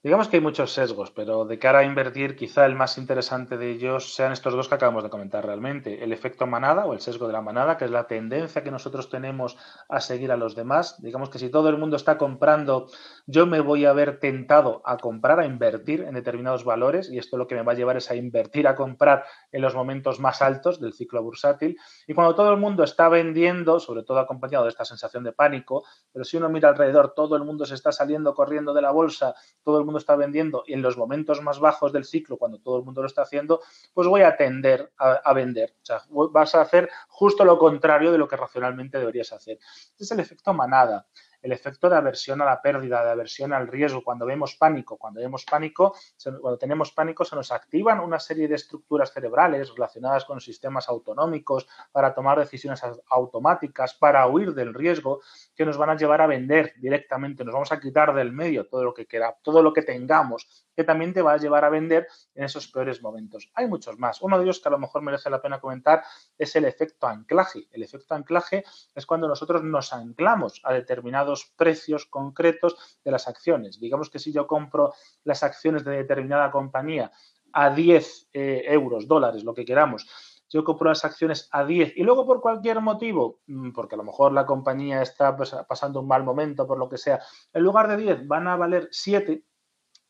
Digamos 0.05 0.29
que 0.29 0.37
hay 0.37 0.43
muchos 0.43 0.71
sesgos, 0.71 1.11
pero 1.13 1.47
de 1.47 1.59
cara 1.59 1.79
a 1.79 1.83
invertir, 1.83 2.37
quizá 2.37 2.67
el 2.67 2.75
más 2.75 2.99
interesante 2.99 3.57
de 3.57 3.71
ellos 3.71 4.15
sean 4.15 4.33
estos 4.33 4.53
dos 4.53 4.69
que 4.69 4.75
acabamos 4.75 5.03
de 5.03 5.09
comentar 5.09 5.47
realmente. 5.47 6.05
El 6.05 6.13
efecto 6.13 6.47
manada 6.47 6.85
o 6.85 6.93
el 6.93 7.01
sesgo 7.01 7.27
de 7.27 7.33
la 7.33 7.41
manada, 7.41 7.79
que 7.79 7.87
es 7.87 7.91
la 7.91 8.07
tendencia 8.07 8.63
que 8.63 8.71
nosotros 8.71 9.09
tenemos 9.09 9.57
a 9.89 10.01
seguir 10.01 10.31
a 10.31 10.37
los 10.37 10.55
demás. 10.55 11.01
Digamos 11.01 11.31
que 11.31 11.39
si 11.39 11.49
todo 11.49 11.71
el 11.71 11.79
mundo 11.79 11.97
está 11.97 12.19
comprando, 12.19 12.89
yo 13.25 13.47
me 13.47 13.61
voy 13.61 13.87
a 13.87 13.95
ver 13.95 14.21
tentado 14.21 14.83
a 14.85 14.99
comprar, 14.99 15.41
a 15.41 15.47
invertir 15.47 16.03
en 16.03 16.13
determinados 16.13 16.65
valores, 16.65 17.11
y 17.11 17.17
esto 17.17 17.39
lo 17.39 17.47
que 17.47 17.55
me 17.55 17.63
va 17.63 17.73
a 17.73 17.75
llevar 17.75 17.97
es 17.97 18.11
a 18.11 18.15
invertir, 18.15 18.69
a 18.69 18.75
comprar 18.75 19.25
en 19.53 19.63
los 19.63 19.75
momentos 19.75 20.21
más 20.21 20.43
altos 20.43 20.83
del 20.83 20.93
ciclo 20.93 21.23
bursátil. 21.23 21.79
Y 22.07 22.13
cuando 22.13 22.35
todo 22.35 22.51
el 22.51 22.61
mundo 22.61 22.85
está 22.85 23.09
vendiendo, 23.09 23.81
sobre 23.81 24.03
todo 24.03 24.19
acompañado 24.19 24.65
de 24.65 24.71
esta 24.71 24.85
sensación 24.85 25.25
de 25.25 25.33
pánico, 25.33 25.87
pero 26.13 26.27
si 26.27 26.37
uno 26.37 26.51
mira 26.51 26.69
alrededor, 26.69 27.15
todo 27.17 27.37
el 27.37 27.45
mundo 27.45 27.65
se 27.65 27.75
está 27.75 27.91
saliendo 27.91 28.35
corriendo 28.35 28.75
de 28.75 28.83
la 28.83 28.91
bolsa, 28.91 29.35
todo 29.63 29.79
el 29.79 29.87
mundo 29.87 29.94
está 29.99 30.17
vendiendo 30.17 30.65
y 30.67 30.73
en 30.75 30.83
los 30.83 30.97
momentos 30.97 31.43
más 31.43 31.61
bajos 31.61 31.93
del 31.93 32.05
ciclo, 32.05 32.37
cuando 32.37 32.59
todo 32.59 32.79
el 32.79 32.85
mundo 32.85 33.01
lo 33.01 33.07
está 33.07 33.23
haciendo, 33.23 33.61
pues 33.93 34.09
voy 34.09 34.23
a 34.23 34.37
tender 34.37 34.93
a, 34.99 35.33
vender. 35.33 35.75
O 35.83 35.85
sea, 35.85 36.03
vas 36.09 36.55
a 36.55 36.61
hacer 36.61 36.91
justo 37.09 37.45
lo 37.45 37.59
contrario 37.59 38.13
de 38.13 38.19
lo 38.19 38.29
que 38.29 38.37
racionalmente 38.37 38.99
deberías 38.99 39.33
hacer. 39.33 39.59
Es 39.99 40.11
el 40.11 40.21
efecto 40.21 40.53
manada 40.53 41.07
el 41.45 41.53
efecto 41.53 41.91
de 41.91 41.97
aversión 41.97 42.41
a 42.41 42.47
la 42.47 42.63
pérdida, 42.63 43.05
de 43.05 43.11
aversión 43.11 43.53
al 43.53 43.69
riesgo. 43.69 44.03
Cuando 44.03 44.25
vemos 44.25 44.57
pánico, 44.57 44.97
cuando 44.97 45.21
vemos 45.21 45.45
pánico, 45.45 45.95
cuando 46.41 46.57
tenemos 46.57 46.91
pánico 46.91 47.23
se 47.23 47.37
nos 47.37 47.53
activan 47.53 48.01
una 48.01 48.19
serie 48.19 48.49
de 48.49 48.55
estructuras 48.55 49.13
cerebrales 49.13 49.71
relacionadas 49.75 50.25
con 50.25 50.41
sistemas 50.41 50.89
autonómicos 50.89 51.69
para 51.93 52.15
tomar 52.15 52.39
decisiones 52.39 52.83
automáticas, 53.11 53.93
para 53.93 54.27
huir 54.27 54.55
del 54.55 54.73
riesgo, 54.73 55.21
que 55.55 55.67
nos 55.67 55.77
van 55.77 55.91
a 55.91 55.97
llevar 55.97 56.23
a 56.23 56.27
vender 56.27 56.73
directamente. 56.79 57.45
Nos 57.45 57.53
vamos 57.53 57.73
a 57.73 57.79
quitar 57.79 58.15
del 58.15 58.33
medio 58.33 58.67
todo 58.67 58.83
lo 58.83 58.95
que 58.95 59.05
queda, 59.05 59.37
todo 59.43 59.63
lo 59.63 59.75
que 59.75 59.83
tengamos, 59.83 60.64
que 60.75 60.85
también 60.85 61.13
te 61.13 61.23
va 61.23 61.33
a 61.33 61.37
llevar 61.37 61.65
a 61.65 61.71
vender 61.71 62.07
en 62.35 62.45
esos 62.45 62.69
peores 62.69 63.03
momentos. 63.03 63.51
Hay 63.55 63.67
muchos 63.67 63.99
más. 63.99 64.23
Uno 64.23 64.39
de 64.39 64.45
ellos 64.45 64.61
que 64.61 64.69
a 64.69 64.73
lo 64.73 64.79
mejor 64.79 65.03
merece 65.03 65.31
la 65.31 65.41
pena 65.41 65.61
comentar 65.61 66.03
es 66.37 66.55
el 66.57 66.65
efecto 66.65 67.07
anclaje. 67.07 67.69
El 67.71 67.83
efecto 67.83 68.15
anclaje 68.15 68.65
es 68.95 69.07
cuando 69.07 69.29
nosotros 69.29 69.63
nos 69.63 69.93
anclamos 69.93 70.61
a 70.65 70.73
determinados 70.73 71.53
precios 71.57 72.07
concretos 72.07 72.77
de 73.05 73.11
las 73.11 73.29
acciones. 73.29 73.79
Digamos 73.81 74.11
que 74.11 74.19
si 74.19 74.33
yo 74.33 74.47
compro 74.47 74.93
las 75.25 75.43
acciones 75.43 75.85
de 75.85 75.97
determinada 75.97 76.51
compañía 76.51 77.13
a 77.53 77.71
10 77.71 78.31
eh, 78.33 78.65
euros, 78.67 79.07
dólares, 79.07 79.45
lo 79.45 79.55
que 79.55 79.65
queramos, 79.65 80.07
yo 80.49 80.63
compro 80.63 80.89
las 80.89 81.05
acciones 81.05 81.49
a 81.51 81.65
10 81.65 81.97
y 81.97 82.03
luego 82.03 82.27
por 82.27 82.41
cualquier 82.41 82.81
motivo, 82.81 83.41
mm, 83.47 83.73
porque 83.73 83.95
a 83.95 83.99
lo 83.99 84.05
mejor 84.05 84.33
la 84.33 84.47
compañía 84.47 85.03
está 85.03 85.37
pasando 85.37 86.01
un 86.01 86.07
mal 86.07 86.23
momento, 86.23 86.67
por 86.67 86.79
lo 86.79 86.89
que 86.89 86.99
sea, 86.99 87.21
en 87.53 87.63
lugar 87.63 87.89
de 87.89 87.97
10 87.97 88.29
van 88.29 88.47
a 88.47 88.57
valer 88.57 88.89
7, 88.93 89.43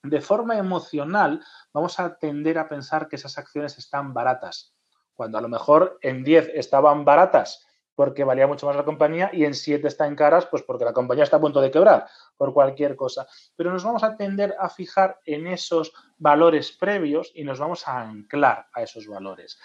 de 0.04 0.20
forma 0.20 0.56
emocional 0.56 1.42
vamos 1.72 1.98
a 1.98 2.16
tender 2.16 2.58
a 2.58 2.68
pensar 2.68 3.08
que 3.08 3.16
esas 3.16 3.36
acciones 3.38 3.76
están 3.78 4.14
baratas, 4.14 4.74
cuando 5.14 5.38
a 5.38 5.40
lo 5.40 5.48
mejor 5.48 5.98
en 6.02 6.22
10 6.22 6.52
estaban 6.54 7.04
baratas 7.04 7.66
porque 7.94 8.24
valía 8.24 8.46
mucho 8.46 8.66
más 8.66 8.76
la 8.76 8.84
compañía 8.84 9.30
y 9.32 9.44
en 9.44 9.54
7 9.54 9.86
está 9.86 10.06
en 10.06 10.16
caras, 10.16 10.46
pues 10.46 10.62
porque 10.62 10.84
la 10.84 10.92
compañía 10.92 11.24
está 11.24 11.36
a 11.36 11.40
punto 11.40 11.60
de 11.60 11.70
quebrar 11.70 12.06
por 12.36 12.52
cualquier 12.52 12.96
cosa. 12.96 13.26
Pero 13.56 13.72
nos 13.72 13.84
vamos 13.84 14.02
a 14.02 14.16
tender 14.16 14.54
a 14.58 14.68
fijar 14.68 15.20
en 15.24 15.46
esos 15.46 15.92
valores 16.18 16.72
previos 16.72 17.30
y 17.34 17.44
nos 17.44 17.60
vamos 17.60 17.86
a 17.86 18.00
anclar 18.00 18.66
a 18.72 18.82
esos 18.82 19.06
valores. 19.06 19.58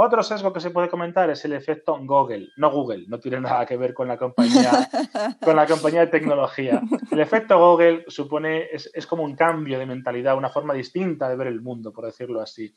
Otro 0.00 0.22
sesgo 0.22 0.52
que 0.52 0.60
se 0.60 0.70
puede 0.70 0.88
comentar 0.88 1.28
es 1.28 1.44
el 1.44 1.54
efecto 1.54 1.98
Google, 2.00 2.50
no 2.56 2.70
Google, 2.70 3.06
no 3.08 3.18
tiene 3.18 3.40
nada 3.40 3.66
que 3.66 3.76
ver 3.76 3.94
con 3.94 4.06
la 4.06 4.16
compañía, 4.16 4.70
con 5.44 5.56
la 5.56 5.66
compañía 5.66 6.02
de 6.02 6.06
tecnología. 6.06 6.80
El 7.10 7.18
efecto 7.18 7.58
Google 7.58 8.04
supone, 8.06 8.68
es, 8.70 8.88
es 8.94 9.08
como 9.08 9.24
un 9.24 9.34
cambio 9.34 9.76
de 9.76 9.86
mentalidad, 9.86 10.36
una 10.36 10.50
forma 10.50 10.72
distinta 10.72 11.28
de 11.28 11.34
ver 11.34 11.48
el 11.48 11.60
mundo, 11.60 11.92
por 11.92 12.04
decirlo 12.04 12.40
así 12.40 12.72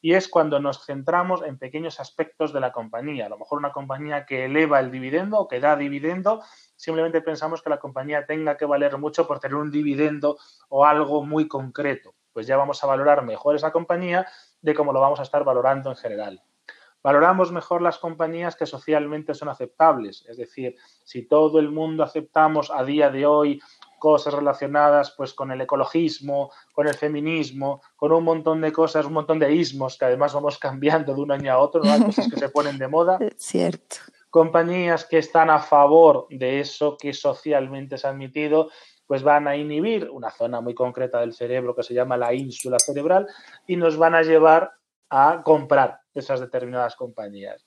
y 0.00 0.14
es 0.14 0.28
cuando 0.28 0.60
nos 0.60 0.84
centramos 0.84 1.42
en 1.42 1.58
pequeños 1.58 1.98
aspectos 2.00 2.52
de 2.52 2.60
la 2.60 2.72
compañía. 2.72 3.26
A 3.26 3.28
lo 3.28 3.38
mejor 3.38 3.58
una 3.58 3.72
compañía 3.72 4.26
que 4.26 4.44
eleva 4.44 4.78
el 4.78 4.90
dividendo 4.90 5.38
o 5.38 5.48
que 5.48 5.60
da 5.60 5.76
dividendo, 5.76 6.42
simplemente 6.76 7.22
pensamos 7.22 7.62
que 7.62 7.70
la 7.70 7.80
compañía 7.80 8.26
tenga 8.26 8.56
que 8.56 8.66
valer 8.66 8.98
mucho 8.98 9.26
por 9.26 9.40
tener 9.40 9.56
un 9.56 9.70
dividendo 9.70 10.36
o 10.68 10.84
algo 10.84 11.24
muy 11.24 11.48
concreto. 11.48 12.14
Pues 12.32 12.46
ya 12.46 12.56
vamos 12.56 12.84
a 12.84 12.86
valorar 12.86 13.24
mejor 13.24 13.56
esa 13.56 13.72
compañía 13.72 14.26
de 14.60 14.74
cómo 14.74 14.92
lo 14.92 15.00
vamos 15.00 15.20
a 15.20 15.22
estar 15.22 15.42
valorando 15.42 15.90
en 15.90 15.96
general. 15.96 16.42
Valoramos 17.06 17.52
mejor 17.52 17.82
las 17.82 17.98
compañías 17.98 18.56
que 18.56 18.66
socialmente 18.66 19.32
son 19.32 19.48
aceptables, 19.48 20.24
es 20.28 20.38
decir, 20.38 20.74
si 21.04 21.22
todo 21.22 21.60
el 21.60 21.70
mundo 21.70 22.02
aceptamos 22.02 22.68
a 22.74 22.82
día 22.82 23.10
de 23.10 23.24
hoy 23.24 23.60
cosas 24.00 24.34
relacionadas 24.34 25.12
pues 25.16 25.32
con 25.32 25.52
el 25.52 25.60
ecologismo, 25.60 26.50
con 26.72 26.88
el 26.88 26.94
feminismo, 26.94 27.80
con 27.94 28.10
un 28.10 28.24
montón 28.24 28.60
de 28.60 28.72
cosas, 28.72 29.06
un 29.06 29.12
montón 29.12 29.38
de 29.38 29.54
ismos 29.54 29.96
que 29.96 30.04
además 30.04 30.34
vamos 30.34 30.58
cambiando 30.58 31.14
de 31.14 31.20
un 31.20 31.30
año 31.30 31.52
a 31.52 31.58
otro, 31.58 31.80
¿no? 31.84 31.92
Hay 31.92 32.02
cosas 32.02 32.28
que 32.28 32.40
se 32.40 32.48
ponen 32.48 32.76
de 32.76 32.88
moda. 32.88 33.20
Cierto. 33.36 33.98
Compañías 34.28 35.04
que 35.04 35.18
están 35.18 35.48
a 35.48 35.60
favor 35.60 36.26
de 36.28 36.58
eso 36.58 36.96
que 36.96 37.12
socialmente 37.12 37.94
es 37.94 38.04
admitido, 38.04 38.68
pues 39.06 39.22
van 39.22 39.46
a 39.46 39.54
inhibir 39.54 40.10
una 40.10 40.32
zona 40.32 40.60
muy 40.60 40.74
concreta 40.74 41.20
del 41.20 41.34
cerebro 41.34 41.72
que 41.76 41.84
se 41.84 41.94
llama 41.94 42.16
la 42.16 42.34
ínsula 42.34 42.80
cerebral 42.80 43.28
y 43.64 43.76
nos 43.76 43.96
van 43.96 44.16
a 44.16 44.22
llevar 44.22 44.72
a 45.08 45.42
comprar 45.44 46.00
esas 46.20 46.40
determinadas 46.40 46.96
compañías. 46.96 47.66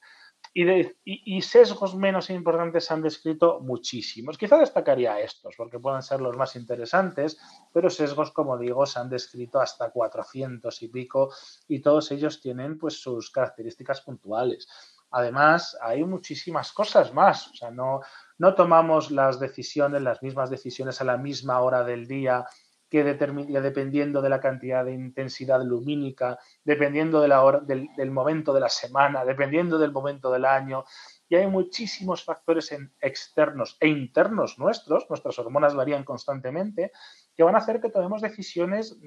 Y, 0.51 1.41
sesgos 1.41 1.95
menos 1.95 2.29
importantes 2.31 2.85
se 2.85 2.93
han 2.93 3.03
descrito 3.03 3.59
muchísimos. 3.61 4.37
Quizá 4.37 4.57
destacaría 4.57 5.19
estos, 5.19 5.55
porque 5.55 5.79
pueden 5.79 6.01
ser 6.01 6.21
los 6.21 6.35
más 6.35 6.55
interesantes, 6.55 7.37
pero 7.71 7.89
sesgos, 7.89 8.31
como 8.31 8.57
digo, 8.57 8.85
se 8.85 8.99
han 8.99 9.09
descrito 9.09 9.61
hasta 9.61 9.91
400 9.91 10.81
y 10.81 10.87
pico, 10.87 11.31
y 11.67 11.81
todos 11.81 12.11
ellos 12.11 12.41
tienen 12.41 12.79
pues 12.79 12.99
sus 12.99 13.29
características 13.31 14.01
puntuales. 14.01 14.67
Además, 15.11 15.77
hay 15.81 16.03
muchísimas 16.03 16.71
cosas 16.71 17.13
más. 17.13 17.47
O 17.49 17.53
sea, 17.53 17.71
no, 17.71 18.01
no 18.37 18.55
tomamos 18.55 19.11
las 19.11 19.39
decisiones, 19.39 20.01
las 20.01 20.21
mismas 20.23 20.49
decisiones 20.49 20.99
a 21.01 21.05
la 21.05 21.17
misma 21.17 21.61
hora 21.61 21.83
del 21.83 22.07
día 22.07 22.45
que 22.89 23.03
dependiendo 23.03 24.21
de 24.21 24.29
la 24.29 24.39
cantidad 24.39 24.83
de 24.83 24.93
intensidad 24.93 25.63
lumínica, 25.63 26.39
dependiendo 26.63 27.21
de 27.21 27.27
la 27.27 27.43
hora, 27.43 27.59
del, 27.59 28.11
momento 28.11 28.51
de 28.51 28.61
la 28.61 28.69
semana, 28.69 29.23
dependiendo 29.23 29.77
del 29.77 29.91
momento 29.91 30.31
del 30.31 30.45
año. 30.45 30.85
Y 31.29 31.35
hay 31.35 31.45
muchísimos 31.45 32.23
factores 32.23 32.75
externos 32.99 33.77
e 33.79 33.87
internos 33.87 34.57
nuestros, 34.57 35.07
nuestras 35.07 35.37
hormonas 35.37 35.75
varían 35.75 36.03
constantemente, 36.03 36.91
que 37.35 37.43
van 37.43 37.53
a 37.53 37.59
hacer 37.59 37.79
que 37.79 37.91
tomemos 37.91 38.23
decisiones 38.23 38.99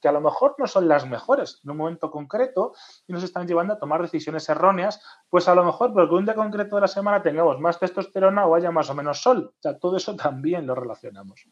que 0.00 0.08
a 0.08 0.12
lo 0.12 0.20
mejor 0.20 0.54
no 0.56 0.68
son 0.68 0.86
las 0.86 1.04
mejores 1.06 1.60
en 1.64 1.72
un 1.72 1.76
momento 1.78 2.12
concreto 2.12 2.72
y 3.08 3.12
nos 3.12 3.24
están 3.24 3.48
llevando 3.48 3.74
a 3.74 3.78
tomar 3.78 4.00
decisiones 4.00 4.48
erróneas, 4.48 5.02
pues 5.28 5.48
a 5.48 5.54
lo 5.56 5.64
mejor 5.64 5.92
porque 5.92 6.14
un 6.14 6.24
día 6.24 6.36
concreto 6.36 6.76
de 6.76 6.82
la 6.82 6.88
semana 6.88 7.20
tengamos 7.20 7.58
más 7.58 7.80
testosterona 7.80 8.46
o 8.46 8.54
haya 8.54 8.70
más 8.70 8.88
o 8.90 8.94
menos 8.94 9.20
sol. 9.20 9.52
O 9.58 9.60
sea, 9.60 9.76
todo 9.76 9.96
eso 9.96 10.14
también 10.14 10.68
lo 10.68 10.76
relacionamos. 10.76 11.48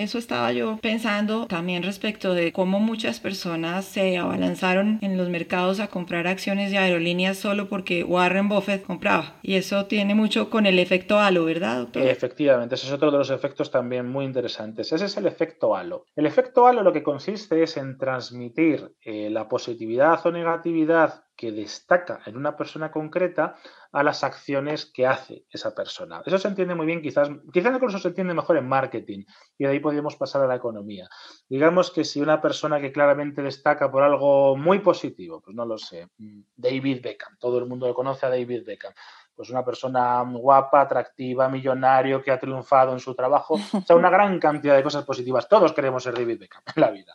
Eso 0.00 0.16
estaba 0.16 0.50
yo 0.50 0.78
pensando 0.80 1.46
también 1.46 1.82
respecto 1.82 2.32
de 2.32 2.54
cómo 2.54 2.80
muchas 2.80 3.20
personas 3.20 3.84
se 3.84 4.16
abalanzaron 4.16 4.98
en 5.02 5.18
los 5.18 5.28
mercados 5.28 5.78
a 5.78 5.88
comprar 5.88 6.26
acciones 6.26 6.70
de 6.70 6.78
aerolíneas 6.78 7.36
solo 7.36 7.68
porque 7.68 8.02
Warren 8.02 8.48
Buffett 8.48 8.82
compraba. 8.82 9.34
Y 9.42 9.56
eso 9.56 9.84
tiene 9.84 10.14
mucho 10.14 10.48
con 10.48 10.64
el 10.64 10.78
efecto 10.78 11.18
halo, 11.18 11.44
¿verdad, 11.44 11.80
doctor? 11.80 12.02
Efectivamente, 12.02 12.76
ese 12.76 12.86
es 12.86 12.92
otro 12.94 13.10
de 13.10 13.18
los 13.18 13.30
efectos 13.30 13.70
también 13.70 14.08
muy 14.08 14.24
interesantes. 14.24 14.90
Ese 14.90 15.04
es 15.04 15.16
el 15.18 15.26
efecto 15.26 15.76
halo. 15.76 16.06
El 16.16 16.24
efecto 16.24 16.66
halo 16.66 16.82
lo 16.82 16.94
que 16.94 17.02
consiste 17.02 17.62
es 17.62 17.76
en 17.76 17.98
transmitir 17.98 18.94
eh, 19.02 19.28
la 19.28 19.48
positividad 19.48 20.18
o 20.24 20.32
negatividad 20.32 21.24
que 21.40 21.52
destaca 21.52 22.20
en 22.26 22.36
una 22.36 22.54
persona 22.54 22.90
concreta 22.90 23.56
a 23.92 24.02
las 24.02 24.24
acciones 24.24 24.84
que 24.84 25.06
hace 25.06 25.46
esa 25.48 25.74
persona. 25.74 26.20
Eso 26.26 26.36
se 26.36 26.48
entiende 26.48 26.74
muy 26.74 26.84
bien, 26.84 27.00
quizás, 27.00 27.30
quizás 27.50 27.74
incluso 27.74 27.98
se 27.98 28.08
entiende 28.08 28.34
mejor 28.34 28.58
en 28.58 28.68
marketing 28.68 29.24
y 29.56 29.64
de 29.64 29.70
ahí 29.70 29.80
podríamos 29.80 30.16
pasar 30.16 30.42
a 30.42 30.46
la 30.46 30.56
economía. 30.56 31.08
Digamos 31.48 31.92
que 31.92 32.04
si 32.04 32.20
una 32.20 32.42
persona 32.42 32.78
que 32.78 32.92
claramente 32.92 33.40
destaca 33.40 33.90
por 33.90 34.02
algo 34.02 34.54
muy 34.54 34.80
positivo, 34.80 35.40
pues 35.40 35.56
no 35.56 35.64
lo 35.64 35.78
sé, 35.78 36.08
mm, 36.18 36.42
David 36.56 37.00
Beckham, 37.02 37.38
todo 37.38 37.56
el 37.56 37.64
mundo 37.64 37.86
lo 37.86 37.94
conoce 37.94 38.26
a 38.26 38.28
David 38.28 38.66
Beckham, 38.66 38.92
pues 39.34 39.48
una 39.48 39.64
persona 39.64 40.20
guapa, 40.20 40.82
atractiva, 40.82 41.48
millonario, 41.48 42.22
que 42.22 42.32
ha 42.32 42.38
triunfado 42.38 42.92
en 42.92 43.00
su 43.00 43.14
trabajo, 43.14 43.54
o 43.72 43.80
sea, 43.80 43.96
una 43.96 44.10
gran 44.10 44.38
cantidad 44.38 44.76
de 44.76 44.82
cosas 44.82 45.06
positivas. 45.06 45.48
Todos 45.48 45.72
queremos 45.72 46.02
ser 46.02 46.12
David 46.12 46.40
Beckham 46.40 46.62
en 46.76 46.80
la 46.82 46.90
vida. 46.90 47.14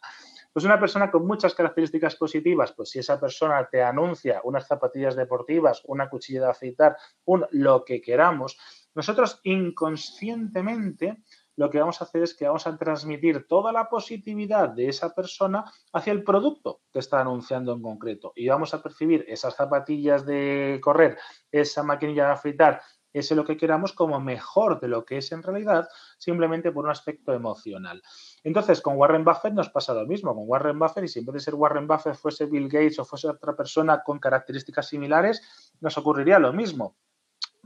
Pues 0.55 0.63
una 0.63 0.79
persona 0.79 1.11
con 1.11 1.27
muchas 1.27 1.53
características 1.53 2.15
positivas, 2.15 2.71
pues 2.71 2.89
si 2.89 2.99
esa 2.99 3.19
persona 3.19 3.67
te 3.69 3.83
anuncia 3.83 4.39
unas 4.45 4.65
zapatillas 4.65 5.13
deportivas, 5.17 5.81
una 5.83 6.09
cuchilla 6.09 6.43
de 6.43 6.51
afeitar, 6.51 6.95
un 7.25 7.45
lo 7.51 7.83
que 7.83 7.99
queramos, 7.99 8.57
nosotros 8.93 9.41
inconscientemente 9.43 11.21
lo 11.57 11.69
que 11.69 11.79
vamos 11.79 11.99
a 11.99 12.05
hacer 12.05 12.23
es 12.23 12.33
que 12.33 12.47
vamos 12.47 12.65
a 12.67 12.77
transmitir 12.77 13.47
toda 13.49 13.73
la 13.73 13.89
positividad 13.89 14.69
de 14.69 14.87
esa 14.87 15.13
persona 15.13 15.65
hacia 15.91 16.13
el 16.13 16.23
producto 16.23 16.83
que 16.89 16.99
está 16.99 17.19
anunciando 17.19 17.73
en 17.73 17.81
concreto. 17.81 18.31
Y 18.33 18.47
vamos 18.47 18.73
a 18.73 18.81
percibir 18.81 19.25
esas 19.27 19.57
zapatillas 19.57 20.25
de 20.25 20.79
correr, 20.81 21.17
esa 21.51 21.83
maquinilla 21.83 22.27
de 22.27 22.31
afeitar, 22.31 22.81
ese 23.11 23.35
lo 23.35 23.43
que 23.43 23.57
queramos 23.57 23.91
como 23.91 24.21
mejor 24.21 24.79
de 24.79 24.87
lo 24.87 25.03
que 25.03 25.17
es 25.17 25.33
en 25.33 25.43
realidad, 25.43 25.89
simplemente 26.17 26.71
por 26.71 26.85
un 26.85 26.91
aspecto 26.91 27.33
emocional. 27.33 28.01
Entonces, 28.45 28.79
con 28.79 28.95
Warren 28.95 29.25
Buffett 29.25 29.53
nos 29.53 29.69
pasa 29.69 29.95
lo 29.95 30.05
mismo. 30.05 30.35
Con 30.35 30.43
Warren 30.47 30.77
Buffett, 30.77 31.05
y 31.05 31.07
si 31.07 31.19
en 31.19 31.25
vez 31.25 31.33
de 31.33 31.39
ser 31.39 31.55
Warren 31.55 31.87
Buffett 31.87 32.13
fuese 32.13 32.45
Bill 32.45 32.69
Gates 32.69 32.99
o 32.99 33.03
fuese 33.03 33.27
otra 33.27 33.55
persona 33.55 34.03
con 34.03 34.19
características 34.19 34.87
similares, 34.87 35.73
nos 35.81 35.97
ocurriría 35.97 36.37
lo 36.37 36.53
mismo 36.53 36.95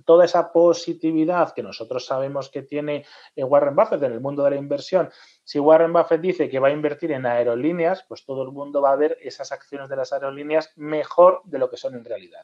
toda 0.10 0.26
esa 0.26 0.52
positividad 0.52 1.54
que 1.54 1.62
nosotros 1.62 2.04
sabemos 2.04 2.50
que 2.50 2.64
tiene 2.64 3.06
eh, 3.36 3.44
Warren 3.44 3.76
Buffett 3.76 4.02
en 4.02 4.12
el 4.14 4.20
mundo 4.20 4.44
de 4.44 4.50
la 4.50 4.56
inversión, 4.56 5.12
si 5.44 5.60
Warren 5.60 5.94
Buffett 5.94 6.20
dice 6.20 6.50
que 6.50 6.58
va 6.58 6.70
a 6.70 6.72
invertir 6.72 7.12
en 7.12 7.28
aerolíneas, 7.28 8.04
pues 8.08 8.26
todo 8.26 8.42
el 8.42 8.52
mundo 8.52 8.82
va 8.82 8.94
a 8.94 8.96
ver 8.96 9.20
esas 9.22 9.52
acciones 9.52 9.88
de 9.88 9.96
las 9.96 10.12
aerolíneas 10.12 10.74
mejor 10.78 11.42
de 11.44 11.60
lo 11.60 11.70
que 11.70 11.78
son 11.78 11.94
en 11.94 12.04
realidad. 12.04 12.44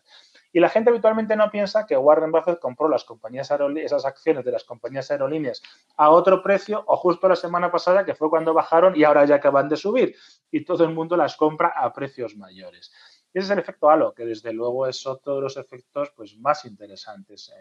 Y 0.53 0.59
la 0.59 0.69
gente 0.69 0.91
habitualmente 0.91 1.35
no 1.35 1.49
piensa 1.49 1.87
que 1.87 1.97
Warren 1.97 2.31
Buffett 2.31 2.59
compró 2.59 2.87
las 2.87 3.03
compañías 3.03 3.49
esas 3.77 4.05
acciones 4.05 4.45
de 4.45 4.51
las 4.51 4.63
compañías 4.63 5.09
aerolíneas 5.09 5.63
a 5.97 6.11
otro 6.11 6.43
precio 6.43 6.83
o 6.85 6.95
justo 6.97 7.27
la 7.27 7.35
semana 7.35 7.71
pasada 7.71 8.05
que 8.05 8.13
fue 8.13 8.29
cuando 8.29 8.53
bajaron 8.53 8.95
y 8.95 9.03
ahora 9.05 9.25
ya 9.25 9.37
acaban 9.37 9.69
de 9.69 9.75
subir 9.75 10.15
y 10.51 10.63
todo 10.63 10.83
el 10.83 10.93
mundo 10.93 11.17
las 11.17 11.35
compra 11.35 11.69
a 11.75 11.91
precios 11.91 12.37
mayores 12.37 12.93
ese 13.39 13.45
es 13.47 13.51
el 13.51 13.59
efecto 13.59 13.89
halo, 13.89 14.13
que 14.13 14.25
desde 14.25 14.53
luego 14.53 14.87
es 14.87 15.05
otro 15.05 15.35
de 15.35 15.41
los 15.41 15.57
efectos 15.57 16.11
pues, 16.15 16.37
más 16.37 16.65
interesantes 16.65 17.51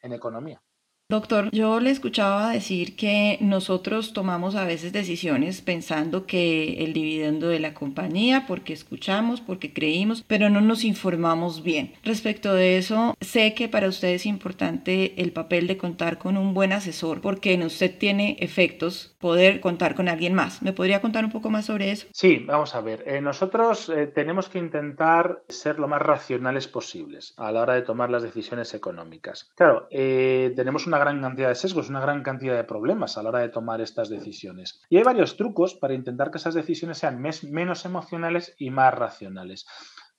en 0.00 0.12
economía. 0.12 0.62
Doctor, 1.10 1.50
yo 1.50 1.80
le 1.80 1.90
escuchaba 1.90 2.48
decir 2.48 2.96
que 2.96 3.36
nosotros 3.42 4.14
tomamos 4.14 4.54
a 4.54 4.64
veces 4.64 4.90
decisiones 4.94 5.60
pensando 5.60 6.24
que 6.24 6.82
el 6.82 6.94
dividendo 6.94 7.48
de 7.48 7.60
la 7.60 7.74
compañía, 7.74 8.46
porque 8.48 8.72
escuchamos, 8.72 9.42
porque 9.42 9.74
creímos, 9.74 10.24
pero 10.26 10.48
no 10.48 10.62
nos 10.62 10.82
informamos 10.82 11.62
bien. 11.62 11.92
Respecto 12.04 12.54
de 12.54 12.78
eso, 12.78 13.14
sé 13.20 13.52
que 13.52 13.68
para 13.68 13.88
usted 13.88 14.14
es 14.14 14.24
importante 14.24 15.20
el 15.20 15.32
papel 15.32 15.66
de 15.66 15.76
contar 15.76 16.16
con 16.16 16.38
un 16.38 16.54
buen 16.54 16.72
asesor, 16.72 17.20
porque 17.20 17.52
en 17.52 17.64
usted 17.64 17.98
tiene 17.98 18.38
efectos 18.40 19.14
poder 19.20 19.60
contar 19.60 19.94
con 19.94 20.08
alguien 20.08 20.32
más. 20.32 20.62
¿Me 20.62 20.72
podría 20.72 21.02
contar 21.02 21.24
un 21.26 21.32
poco 21.32 21.50
más 21.50 21.66
sobre 21.66 21.90
eso? 21.90 22.06
Sí, 22.12 22.44
vamos 22.46 22.74
a 22.74 22.80
ver. 22.80 23.04
Eh, 23.06 23.20
nosotros 23.20 23.90
eh, 23.90 24.06
tenemos 24.06 24.48
que 24.48 24.58
intentar 24.58 25.42
ser 25.48 25.78
lo 25.78 25.86
más 25.86 26.00
racionales 26.00 26.66
posibles 26.66 27.34
a 27.36 27.52
la 27.52 27.60
hora 27.60 27.74
de 27.74 27.82
tomar 27.82 28.08
las 28.08 28.22
decisiones 28.22 28.72
económicas. 28.72 29.50
Claro, 29.54 29.86
eh, 29.90 30.52
tenemos 30.56 30.86
una 30.86 30.93
una 30.94 31.04
gran 31.04 31.20
cantidad 31.20 31.48
de 31.48 31.56
sesgos, 31.56 31.90
una 31.90 32.00
gran 32.00 32.22
cantidad 32.22 32.54
de 32.54 32.62
problemas 32.62 33.18
a 33.18 33.22
la 33.24 33.30
hora 33.30 33.40
de 33.40 33.48
tomar 33.48 33.80
estas 33.80 34.08
decisiones. 34.08 34.80
Y 34.88 34.96
hay 34.96 35.02
varios 35.02 35.36
trucos 35.36 35.74
para 35.74 35.92
intentar 35.92 36.30
que 36.30 36.38
esas 36.38 36.54
decisiones 36.54 36.98
sean 36.98 37.20
menos 37.20 37.84
emocionales 37.84 38.54
y 38.58 38.70
más 38.70 38.94
racionales. 38.94 39.66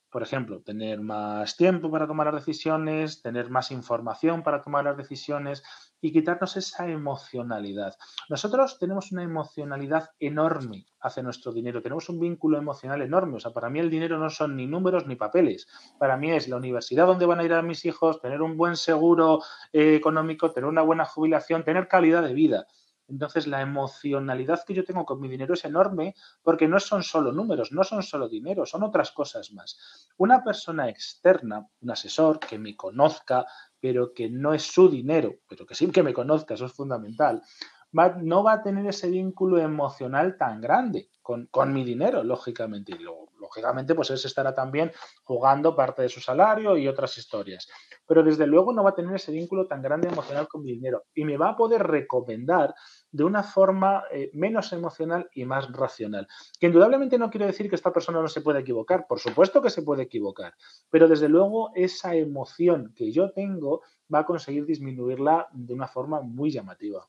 Por 0.10 0.22
ejemplo, 0.22 0.62
tener 0.62 1.00
más 1.00 1.55
tiempo 1.55 1.89
para 1.89 2.08
tomar 2.08 2.27
las 2.27 2.46
decisiones, 2.46 3.22
tener 3.22 3.50
más 3.50 3.72
información 3.72 4.44
para 4.44 4.62
tomar 4.62 4.84
las 4.84 4.98
decisiones, 4.98 5.63
y 6.06 6.12
quitarnos 6.12 6.56
esa 6.56 6.88
emocionalidad. 6.88 7.96
Nosotros 8.30 8.78
tenemos 8.78 9.12
una 9.12 9.24
emocionalidad 9.24 10.12
enorme 10.20 10.86
hacia 11.02 11.24
nuestro 11.24 11.52
dinero, 11.52 11.82
tenemos 11.82 12.10
un 12.10 12.20
vínculo 12.20 12.60
emocional 12.60 13.02
enorme. 13.02 13.38
O 13.38 13.40
sea, 13.40 13.52
para 13.52 13.72
mí 13.72 13.80
el 13.80 13.90
dinero 13.90 14.20
no 14.20 14.30
son 14.30 14.56
ni 14.56 14.68
números 14.68 15.08
ni 15.08 15.16
papeles. 15.16 15.68
Para 15.98 16.16
mí 16.16 16.32
es 16.32 16.48
la 16.48 16.58
universidad 16.58 17.08
donde 17.08 17.26
van 17.26 17.40
a 17.40 17.44
ir 17.44 17.54
a 17.54 17.64
mis 17.64 17.86
hijos, 17.86 18.22
tener 18.22 18.44
un 18.44 18.56
buen 18.56 18.76
seguro 18.76 19.42
eh, 19.74 19.96
económico, 19.96 20.52
tener 20.52 20.70
una 20.70 20.84
buena 20.84 21.06
jubilación, 21.06 21.64
tener 21.64 21.88
calidad 21.88 22.22
de 22.22 22.36
vida. 22.36 22.68
Entonces, 23.08 23.46
la 23.46 23.62
emocionalidad 23.62 24.64
que 24.66 24.74
yo 24.74 24.84
tengo 24.84 25.06
con 25.06 25.20
mi 25.20 25.28
dinero 25.28 25.54
es 25.54 25.66
enorme 25.66 26.16
porque 26.42 26.68
no 26.68 26.80
son 26.80 27.04
solo 27.04 27.32
números, 27.32 27.72
no 27.72 27.84
son 27.84 28.02
solo 28.02 28.28
dinero, 28.28 28.66
son 28.66 28.84
otras 28.84 29.12
cosas 29.12 29.52
más. 29.52 29.78
Una 30.18 30.44
persona 30.44 30.90
externa, 30.90 31.68
un 31.82 31.92
asesor 31.92 32.40
que 32.40 32.58
me 32.58 32.76
conozca, 32.76 33.46
pero 33.86 34.13
que 34.15 34.32
no 34.32 34.56
es 34.56 34.63
su 34.63 34.89
dinero, 34.89 35.36
pero 35.48 35.63
que 35.63 35.75
sí 35.75 35.92
que 35.92 36.01
me 36.01 36.12
conozca, 36.12 36.56
eso 36.56 36.65
es 36.65 36.74
fundamental, 36.74 37.44
no 38.24 38.44
va 38.44 38.54
a 38.54 38.63
tener 38.63 38.84
ese 38.88 39.12
vínculo 39.12 39.60
emocional 39.60 40.39
tan 40.39 40.60
grande 40.60 41.12
con, 41.22 41.48
mi 41.72 41.84
dinero, 41.84 42.24
lógicamente. 42.24 42.94
Y 42.94 43.04
lógicamente, 43.39 43.94
pues 43.94 44.10
él 44.10 44.18
se 44.18 44.27
estará 44.27 44.56
también 44.56 44.92
jugando 45.24 45.75
parte 45.75 46.01
de 46.01 46.10
su 46.10 46.20
salario 46.20 46.75
y 46.77 46.88
otras 46.88 47.15
historias. 47.20 47.68
Pero 48.08 48.24
desde 48.24 48.48
luego 48.48 48.74
no 48.74 48.84
va 48.84 48.89
a 48.89 48.96
tener 48.96 49.14
ese 49.14 49.31
vínculo 49.31 49.68
tan 49.68 49.83
grande 49.83 50.10
emocional 50.10 50.48
con 50.48 50.64
mi 50.64 50.72
dinero. 50.72 51.03
Y 51.14 51.24
me 51.24 51.38
va 51.38 51.50
a 51.50 51.55
poder 51.55 51.83
recomendar 51.83 52.74
de 53.16 53.24
una 53.24 53.44
forma 53.44 54.04
eh, 54.12 54.30
menos 54.34 54.74
emocional 54.74 55.30
y 55.34 55.46
más 55.46 55.72
racional. 55.72 56.28
Que 56.60 56.68
indudablemente 56.68 57.18
no 57.18 57.30
quiere 57.30 57.46
decir 57.46 57.70
que 57.70 57.75
esta 57.75 57.94
persona 57.94 58.22
no 58.22 58.28
se 58.28 58.42
pueda 58.42 58.60
equivocar. 58.60 59.08
Por 59.08 59.20
supuesto 59.20 59.62
que 59.62 59.70
se 59.70 59.84
puede 59.84 60.04
equivocar. 60.04 60.54
Pero 60.90 61.08
desde 61.08 61.30
luego 61.30 61.72
esa 61.75 62.14
emoción 62.14 62.92
que 62.94 63.14
yo 63.14 63.32
tengo 63.32 63.84
va 64.14 64.20
a 64.20 64.25
conseguir 64.25 64.66
disminuirla 64.66 65.48
de 65.54 65.74
una 65.74 65.88
forma 65.88 66.20
muy 66.20 66.51
llamativa. 66.51 67.08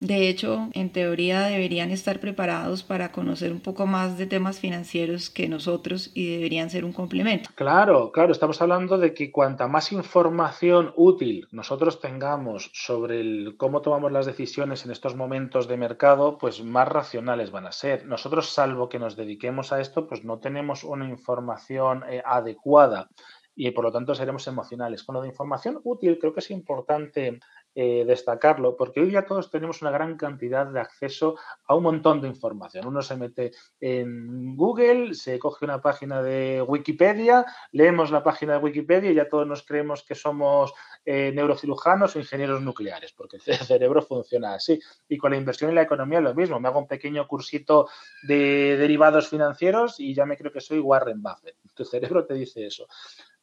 De 0.00 0.28
hecho, 0.28 0.68
en 0.74 0.92
teoría 0.92 1.44
deberían 1.44 1.90
estar 1.90 2.20
preparados 2.20 2.82
para 2.82 3.10
conocer 3.10 3.52
un 3.52 3.60
poco 3.60 3.86
más 3.86 4.18
de 4.18 4.26
temas 4.26 4.60
financieros 4.60 5.30
que 5.30 5.48
nosotros 5.48 6.10
y 6.14 6.30
deberían 6.34 6.68
ser 6.68 6.84
un 6.84 6.92
complemento. 6.92 7.48
Claro, 7.54 8.12
claro, 8.12 8.32
estamos 8.32 8.60
hablando 8.60 8.98
de 8.98 9.14
que 9.14 9.32
cuanta 9.32 9.66
más 9.66 9.92
información 9.92 10.92
útil 10.96 11.46
nosotros 11.52 12.00
tengamos 12.00 12.70
sobre 12.74 13.20
el, 13.20 13.54
cómo 13.56 13.80
tomamos 13.80 14.12
las 14.12 14.26
decisiones 14.26 14.84
en 14.84 14.90
estos 14.90 15.16
momentos 15.16 15.68
de 15.68 15.76
mercado, 15.76 16.36
pues 16.38 16.62
más 16.62 16.88
racionales 16.88 17.50
van 17.50 17.66
a 17.66 17.72
ser. 17.72 18.04
Nosotros, 18.04 18.50
salvo 18.50 18.88
que 18.88 18.98
nos 18.98 19.16
dediquemos 19.16 19.72
a 19.72 19.80
esto, 19.80 20.06
pues 20.06 20.24
no 20.24 20.38
tenemos 20.38 20.84
una 20.84 21.08
información 21.08 22.02
eh, 22.10 22.22
adecuada 22.24 23.08
y 23.56 23.70
por 23.70 23.84
lo 23.84 23.92
tanto 23.92 24.14
seremos 24.14 24.46
emocionales. 24.46 25.04
Con 25.04 25.14
lo 25.14 25.22
de 25.22 25.28
información 25.28 25.80
útil, 25.84 26.18
creo 26.18 26.34
que 26.34 26.40
es 26.40 26.50
importante 26.50 27.38
eh, 27.74 28.04
destacarlo, 28.06 28.76
porque 28.76 29.00
hoy 29.00 29.08
día 29.08 29.26
todos 29.26 29.50
tenemos 29.50 29.82
una 29.82 29.90
gran 29.90 30.16
cantidad 30.16 30.66
de 30.66 30.80
acceso 30.80 31.36
a 31.66 31.74
un 31.74 31.82
montón 31.82 32.20
de 32.20 32.28
información. 32.28 32.86
Uno 32.86 33.02
se 33.02 33.16
mete 33.16 33.52
en 33.80 34.54
Google, 34.56 35.14
se 35.14 35.38
coge 35.38 35.64
una 35.64 35.80
página 35.82 36.22
de 36.22 36.62
Wikipedia, 36.62 37.44
leemos 37.72 38.10
la 38.10 38.22
página 38.22 38.54
de 38.54 38.58
Wikipedia 38.58 39.10
y 39.10 39.14
ya 39.14 39.28
todos 39.28 39.46
nos 39.46 39.64
creemos 39.64 40.04
que 40.04 40.14
somos 40.14 40.72
eh, 41.04 41.32
neurocirujanos 41.34 42.14
o 42.14 42.18
ingenieros 42.18 42.62
nucleares, 42.62 43.12
porque 43.12 43.38
el 43.38 43.42
cerebro 43.66 44.02
funciona 44.02 44.54
así. 44.54 44.78
Y 45.08 45.18
con 45.18 45.32
la 45.32 45.36
inversión 45.36 45.70
en 45.70 45.74
la 45.74 45.82
economía 45.82 46.20
lo 46.20 46.34
mismo. 46.34 46.60
Me 46.60 46.68
hago 46.68 46.78
un 46.78 46.86
pequeño 46.86 47.26
cursito 47.26 47.88
de 48.22 48.76
derivados 48.76 49.28
financieros 49.28 49.98
y 49.98 50.14
ya 50.14 50.26
me 50.26 50.36
creo 50.36 50.52
que 50.52 50.60
soy 50.60 50.78
Warren 50.78 51.22
Buffett. 51.22 51.56
Tu 51.74 51.84
cerebro 51.84 52.24
te 52.24 52.34
dice 52.34 52.66
eso. 52.66 52.86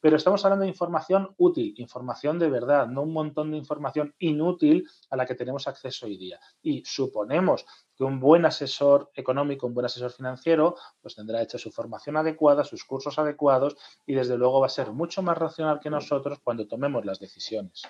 Pero 0.02 0.16
estamos 0.16 0.44
hablando 0.44 0.64
de 0.64 0.68
información 0.68 1.32
útil, 1.38 1.74
información 1.76 2.36
de 2.40 2.50
verdad, 2.50 2.88
no 2.88 3.02
un 3.02 3.12
montón 3.12 3.52
de 3.52 3.56
información 3.56 4.12
inútil 4.18 4.84
a 5.10 5.16
la 5.16 5.24
que 5.24 5.36
tenemos 5.36 5.68
acceso 5.68 6.06
hoy 6.06 6.18
día. 6.18 6.40
Y 6.60 6.82
suponemos 6.84 7.64
que 7.96 8.02
un 8.02 8.18
buen 8.18 8.44
asesor 8.44 9.12
económico, 9.14 9.68
un 9.68 9.74
buen 9.74 9.86
asesor 9.86 10.10
financiero, 10.10 10.74
pues 11.00 11.14
tendrá 11.14 11.40
hecha 11.40 11.56
su 11.56 11.70
formación 11.70 12.16
adecuada, 12.16 12.64
sus 12.64 12.84
cursos 12.84 13.16
adecuados 13.20 13.76
y 14.04 14.14
desde 14.14 14.36
luego 14.36 14.58
va 14.58 14.66
a 14.66 14.70
ser 14.70 14.90
mucho 14.90 15.22
más 15.22 15.38
racional 15.38 15.78
que 15.78 15.88
nosotros 15.88 16.40
cuando 16.42 16.66
tomemos 16.66 17.04
las 17.04 17.20
decisiones. 17.20 17.82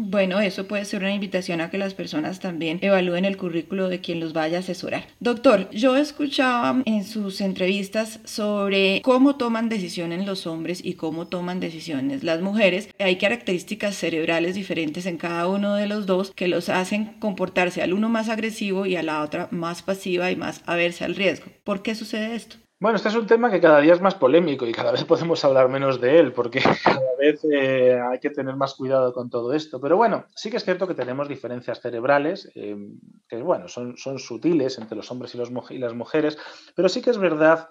Bueno, 0.00 0.38
eso 0.38 0.68
puede 0.68 0.84
ser 0.84 1.00
una 1.00 1.12
invitación 1.12 1.60
a 1.60 1.70
que 1.70 1.76
las 1.76 1.92
personas 1.92 2.38
también 2.38 2.78
evalúen 2.82 3.24
el 3.24 3.36
currículo 3.36 3.88
de 3.88 4.00
quien 4.00 4.20
los 4.20 4.32
vaya 4.32 4.58
a 4.58 4.60
asesorar. 4.60 5.08
Doctor, 5.18 5.68
yo 5.72 5.96
escuchaba 5.96 6.82
en 6.84 7.02
sus 7.02 7.40
entrevistas 7.40 8.20
sobre 8.22 9.02
cómo 9.02 9.34
toman 9.34 9.68
decisiones 9.68 10.24
los 10.24 10.46
hombres 10.46 10.84
y 10.84 10.94
cómo 10.94 11.26
toman 11.26 11.58
decisiones 11.58 12.22
las 12.22 12.40
mujeres. 12.40 12.90
Hay 13.00 13.16
características 13.16 13.96
cerebrales 13.96 14.54
diferentes 14.54 15.04
en 15.04 15.16
cada 15.16 15.48
uno 15.48 15.74
de 15.74 15.88
los 15.88 16.06
dos 16.06 16.30
que 16.30 16.46
los 16.46 16.68
hacen 16.68 17.16
comportarse 17.18 17.82
al 17.82 17.92
uno 17.92 18.08
más 18.08 18.28
agresivo 18.28 18.86
y 18.86 18.94
a 18.94 19.02
la 19.02 19.20
otra 19.22 19.48
más 19.50 19.82
pasiva 19.82 20.30
y 20.30 20.36
más 20.36 20.62
aversa 20.66 21.06
al 21.06 21.16
riesgo. 21.16 21.46
¿Por 21.64 21.82
qué 21.82 21.96
sucede 21.96 22.36
esto? 22.36 22.58
Bueno, 22.80 22.94
este 22.94 23.08
es 23.08 23.16
un 23.16 23.26
tema 23.26 23.50
que 23.50 23.60
cada 23.60 23.80
día 23.80 23.92
es 23.92 24.00
más 24.00 24.14
polémico 24.14 24.64
y 24.64 24.70
cada 24.70 24.92
vez 24.92 25.02
podemos 25.02 25.44
hablar 25.44 25.68
menos 25.68 26.00
de 26.00 26.20
él 26.20 26.32
porque 26.32 26.60
cada 26.84 27.16
vez 27.18 27.44
eh, 27.52 27.98
hay 28.00 28.20
que 28.20 28.30
tener 28.30 28.54
más 28.54 28.74
cuidado 28.74 29.12
con 29.12 29.30
todo 29.30 29.52
esto. 29.52 29.80
Pero 29.80 29.96
bueno, 29.96 30.26
sí 30.36 30.48
que 30.48 30.58
es 30.58 30.64
cierto 30.64 30.86
que 30.86 30.94
tenemos 30.94 31.28
diferencias 31.28 31.80
cerebrales 31.80 32.48
eh, 32.54 32.76
que, 33.28 33.42
bueno, 33.42 33.66
son, 33.66 33.96
son 33.96 34.20
sutiles 34.20 34.78
entre 34.78 34.96
los 34.96 35.10
hombres 35.10 35.34
y, 35.34 35.38
las 35.78 35.94
mujeres, 35.94 36.38
pero 36.76 36.88
sí 36.88 37.02
que 37.02 37.10
es 37.10 37.18
verdad 37.18 37.70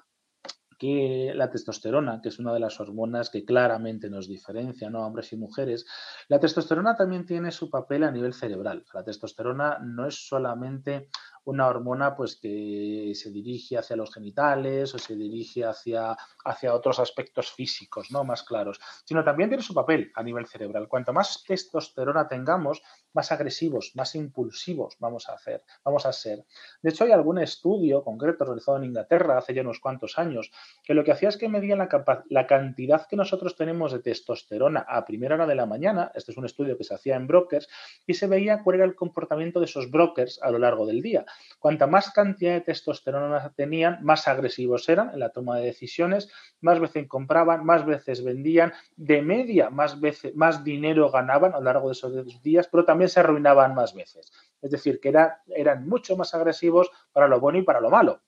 que 0.78 1.32
la 1.34 1.50
testosterona, 1.50 2.20
que 2.22 2.28
es 2.28 2.38
una 2.38 2.54
de 2.54 2.60
las 2.60 2.80
hormonas 2.82 3.30
que 3.30 3.46
claramente 3.46 4.10
nos 4.10 4.28
diferencia, 4.28 4.90
¿no? 4.90 5.08
Hombres 5.08 5.32
y 5.32 5.38
mujeres, 5.38 5.86
la 6.28 6.40
testosterona 6.40 6.96
también 6.96 7.26
tiene 7.26 7.52
su 7.52 7.70
papel 7.70 8.04
a 8.04 8.12
nivel 8.12 8.34
cerebral. 8.34 8.86
La 8.94 9.04
testosterona 9.04 9.80
no 9.80 10.06
es 10.06 10.28
solamente 10.28 11.08
una 11.48 11.68
hormona 11.68 12.14
pues 12.16 12.36
que 12.36 13.14
se 13.16 13.32
dirige 13.32 13.78
hacia 13.78 13.96
los 13.96 14.14
genitales 14.14 14.94
o 14.94 14.98
se 14.98 15.16
dirige 15.16 15.64
hacia, 15.64 16.16
hacia 16.44 16.74
otros 16.74 17.00
aspectos 17.00 17.52
físicos, 17.52 18.12
¿no? 18.12 18.26
Más 18.26 18.44
claros, 18.44 18.80
sino 19.06 19.24
también 19.24 19.50
tiene 19.50 19.64
su 19.64 19.74
papel 19.74 20.12
a 20.14 20.24
nivel 20.24 20.46
cerebral. 20.46 20.90
Cuanto 20.90 21.14
más 21.14 21.44
testosterona 21.48 22.28
tengamos, 22.28 22.82
más 23.18 23.32
agresivos, 23.32 23.94
más 23.96 24.14
impulsivos 24.14 24.96
vamos 25.00 25.28
a 25.28 25.34
hacer, 25.34 25.64
vamos 25.84 26.06
a 26.06 26.14
ser. 26.14 26.46
De 26.84 26.92
hecho, 26.92 27.04
hay 27.04 27.12
algún 27.12 27.40
estudio 27.40 28.04
concreto 28.04 28.46
realizado 28.46 28.78
en 28.78 28.84
Inglaterra 28.84 29.40
hace 29.40 29.56
ya 29.56 29.64
unos 29.64 29.80
cuantos 29.80 30.20
años 30.20 30.52
que 30.84 30.94
lo 30.94 31.04
que 31.04 31.12
hacía 31.12 31.30
es 31.30 31.38
que 31.38 31.50
medía 31.50 31.76
la, 31.76 31.90
la 32.30 32.46
cantidad 32.46 33.08
que 33.08 33.16
nosotros 33.16 33.56
tenemos 33.56 33.92
de 33.92 34.00
testosterona 34.00 34.86
a 34.88 35.04
primera 35.04 35.34
hora 35.34 35.48
de 35.48 35.56
la 35.56 35.66
mañana. 35.66 36.12
Este 36.14 36.32
es 36.32 36.38
un 36.38 36.46
estudio 36.46 36.78
que 36.78 36.84
se 36.84 36.94
hacía 36.94 37.16
en 37.16 37.26
brokers 37.26 37.68
y 38.06 38.14
se 38.14 38.28
veía 38.28 38.62
cuál 38.64 38.76
era 38.76 38.86
el 38.86 38.94
comportamiento 38.94 39.60
de 39.60 39.66
esos 39.66 39.90
brokers 39.90 40.40
a 40.44 40.52
lo 40.52 40.60
largo 40.60 40.86
del 40.86 41.02
día. 41.02 41.26
Cuanta 41.58 41.88
más 41.88 42.12
cantidad 42.12 42.54
de 42.54 42.62
testosterona 42.62 43.52
tenían, 43.56 43.98
más 44.04 44.28
agresivos 44.28 44.88
eran 44.90 45.10
en 45.10 45.20
la 45.20 45.30
toma 45.30 45.58
de 45.58 45.66
decisiones, 45.66 46.30
más 46.62 46.80
veces 46.80 47.08
compraban, 47.08 47.66
más 47.66 47.84
veces 47.84 48.24
vendían, 48.24 48.74
de 48.96 49.24
media 49.24 49.72
más 49.72 50.00
veces 50.00 50.36
más 50.36 50.64
dinero 50.64 51.10
ganaban 51.10 51.54
a 51.54 51.58
lo 51.58 51.64
largo 51.64 51.88
de 51.88 51.94
esos 51.94 52.42
días, 52.44 52.68
pero 52.72 52.86
también 52.86 53.07
se 53.10 53.20
arruinaban 53.20 53.76
más 53.76 53.94
veces. 53.94 54.32
Es 54.62 54.72
decir, 54.72 55.00
que 55.00 55.14
eran 55.56 55.88
mucho 55.88 56.18
más 56.18 56.34
agresivos 56.34 56.90
para 57.12 57.28
lo 57.28 57.40
bueno 57.40 57.60
y 57.60 57.64
para 57.64 57.82
lo 57.82 57.90
malo 57.90 58.22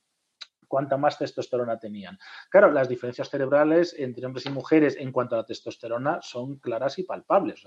cuánta 0.69 0.95
más 0.95 1.17
testosterona 1.17 1.77
tenían. 1.77 2.17
Claro, 2.49 2.71
las 2.71 2.87
diferencias 2.87 3.29
cerebrales 3.29 3.93
entre 3.97 4.25
hombres 4.25 4.45
y 4.45 4.49
mujeres 4.51 4.95
en 4.97 5.11
cuanto 5.11 5.35
a 5.35 5.39
la 5.39 5.45
testosterona 5.45 6.21
son 6.21 6.55
claras 6.59 6.97
y 6.99 7.03
palpables. 7.03 7.65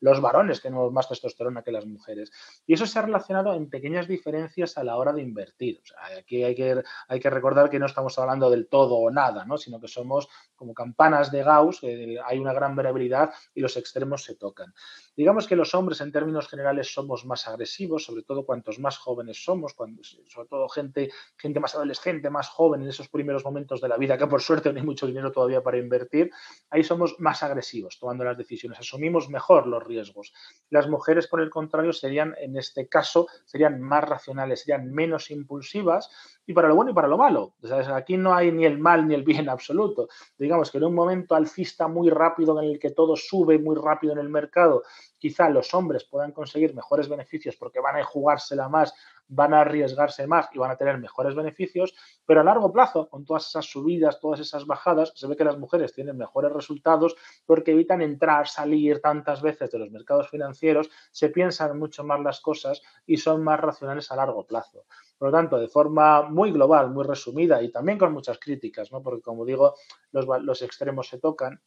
los 0.00 0.20
varones 0.20 0.62
tenemos 0.62 0.92
más 0.92 1.08
testosterona 1.08 1.62
que 1.62 1.72
las 1.72 1.86
mujeres. 1.86 2.30
Y 2.66 2.74
eso 2.74 2.86
se 2.86 2.98
ha 2.98 3.02
relacionado 3.02 3.54
en 3.54 3.68
pequeñas 3.68 4.06
diferencias 4.06 4.78
a 4.78 4.84
la 4.84 4.96
hora 4.96 5.12
de 5.12 5.22
invertir. 5.22 5.80
aquí 6.16 6.44
hay 6.44 6.54
que, 6.54 6.82
hay 7.08 7.18
que 7.18 7.30
recordar 7.30 7.68
que 7.68 7.80
no 7.80 7.86
estamos 7.86 8.16
hablando 8.18 8.50
del 8.50 8.68
todo 8.68 8.96
o 8.96 9.10
nada, 9.10 9.44
¿no? 9.44 9.56
sino 9.56 9.80
que 9.80 9.88
somos 9.88 10.28
como 10.54 10.74
campanas 10.74 11.32
de 11.32 11.42
Gauss, 11.42 11.82
hay 11.82 12.38
una 12.38 12.52
gran 12.52 12.76
variabilidad 12.76 13.32
y 13.54 13.60
los 13.60 13.76
extremos 13.76 14.24
se 14.24 14.36
tocan. 14.36 14.72
Digamos 15.16 15.46
que 15.46 15.56
los 15.56 15.74
hombres 15.74 16.00
en 16.02 16.12
términos 16.12 16.48
generales 16.48 16.92
somos 16.92 17.24
más 17.24 17.48
agresivos, 17.48 18.04
sobre 18.04 18.22
todo 18.22 18.44
cuantos 18.44 18.78
más 18.78 18.98
jóvenes 18.98 19.42
somos, 19.42 19.74
sobre 19.74 20.48
todo 20.48 20.68
gente, 20.68 21.10
gente 21.36 21.60
más 21.60 21.74
adolescente, 21.74 22.25
más 22.30 22.48
joven 22.48 22.82
en 22.82 22.88
esos 22.88 23.08
primeros 23.08 23.44
momentos 23.44 23.80
de 23.80 23.88
la 23.88 23.96
vida, 23.96 24.18
que 24.18 24.26
por 24.26 24.40
suerte 24.40 24.72
no 24.72 24.78
hay 24.78 24.86
mucho 24.86 25.06
dinero 25.06 25.32
todavía 25.32 25.62
para 25.62 25.78
invertir, 25.78 26.30
ahí 26.70 26.82
somos 26.82 27.16
más 27.18 27.42
agresivos 27.42 27.98
tomando 27.98 28.24
las 28.24 28.36
decisiones, 28.36 28.78
asumimos 28.78 29.28
mejor 29.28 29.66
los 29.66 29.82
riesgos. 29.84 30.32
Las 30.70 30.88
mujeres, 30.88 31.26
por 31.26 31.40
el 31.40 31.50
contrario, 31.50 31.92
serían, 31.92 32.34
en 32.38 32.56
este 32.56 32.88
caso, 32.88 33.26
serían 33.44 33.80
más 33.80 34.04
racionales, 34.04 34.60
serían 34.60 34.92
menos 34.92 35.30
impulsivas 35.30 36.10
y 36.46 36.52
para 36.52 36.68
lo 36.68 36.76
bueno 36.76 36.92
y 36.92 36.94
para 36.94 37.08
lo 37.08 37.18
malo. 37.18 37.54
aquí 37.94 38.16
no 38.16 38.34
hay 38.34 38.52
ni 38.52 38.64
el 38.64 38.78
mal 38.78 39.06
ni 39.06 39.14
el 39.14 39.24
bien 39.24 39.48
absoluto. 39.48 40.08
Digamos 40.38 40.70
que 40.70 40.78
en 40.78 40.84
un 40.84 40.94
momento 40.94 41.34
alcista 41.34 41.88
muy 41.88 42.10
rápido 42.10 42.60
en 42.60 42.70
el 42.70 42.78
que 42.78 42.90
todo 42.90 43.16
sube 43.16 43.58
muy 43.58 43.76
rápido 43.76 44.12
en 44.12 44.18
el 44.18 44.28
mercado, 44.28 44.82
quizá 45.18 45.48
los 45.48 45.74
hombres 45.74 46.04
puedan 46.04 46.32
conseguir 46.32 46.74
mejores 46.74 47.08
beneficios 47.08 47.56
porque 47.56 47.80
van 47.80 47.96
a 47.96 48.04
jugársela 48.04 48.68
más, 48.68 48.94
van 49.28 49.54
a 49.54 49.60
arriesgarse 49.60 50.26
más 50.26 50.48
y 50.52 50.58
van 50.58 50.70
a 50.70 50.76
tener 50.76 50.98
mejores 50.98 51.34
beneficios, 51.34 51.94
pero 52.24 52.40
a 52.40 52.44
largo 52.44 52.72
plazo, 52.72 53.08
con 53.08 53.24
todas 53.24 53.46
esas 53.48 53.66
subidas, 53.66 54.20
todas 54.20 54.40
esas 54.40 54.66
bajadas, 54.66 55.12
se 55.14 55.26
ve 55.26 55.36
que 55.36 55.44
las 55.44 55.58
mujeres 55.58 55.92
tienen 55.92 56.16
mejores 56.16 56.52
resultados 56.52 57.16
porque 57.44 57.72
evitan 57.72 58.02
entrar, 58.02 58.48
salir 58.48 59.00
tantas 59.00 59.42
veces 59.42 59.70
de 59.70 59.78
los 59.78 59.90
mercados 59.90 60.30
financieros, 60.30 60.90
se 61.10 61.28
piensan 61.30 61.78
mucho 61.78 62.04
más 62.04 62.20
las 62.20 62.40
cosas 62.40 62.82
y 63.06 63.16
son 63.16 63.42
más 63.42 63.60
racionales 63.60 64.10
a 64.10 64.16
largo 64.16 64.46
plazo. 64.46 64.84
Por 65.18 65.28
lo 65.28 65.32
tanto, 65.32 65.58
de 65.58 65.68
forma 65.68 66.22
muy 66.22 66.52
global, 66.52 66.90
muy 66.90 67.04
resumida 67.04 67.62
y 67.62 67.70
también 67.70 67.98
con 67.98 68.12
muchas 68.12 68.38
críticas, 68.38 68.92
¿no? 68.92 69.02
porque 69.02 69.22
como 69.22 69.44
digo, 69.44 69.74
los, 70.12 70.26
los 70.42 70.62
extremos 70.62 71.08
se 71.08 71.18
tocan, 71.18 71.60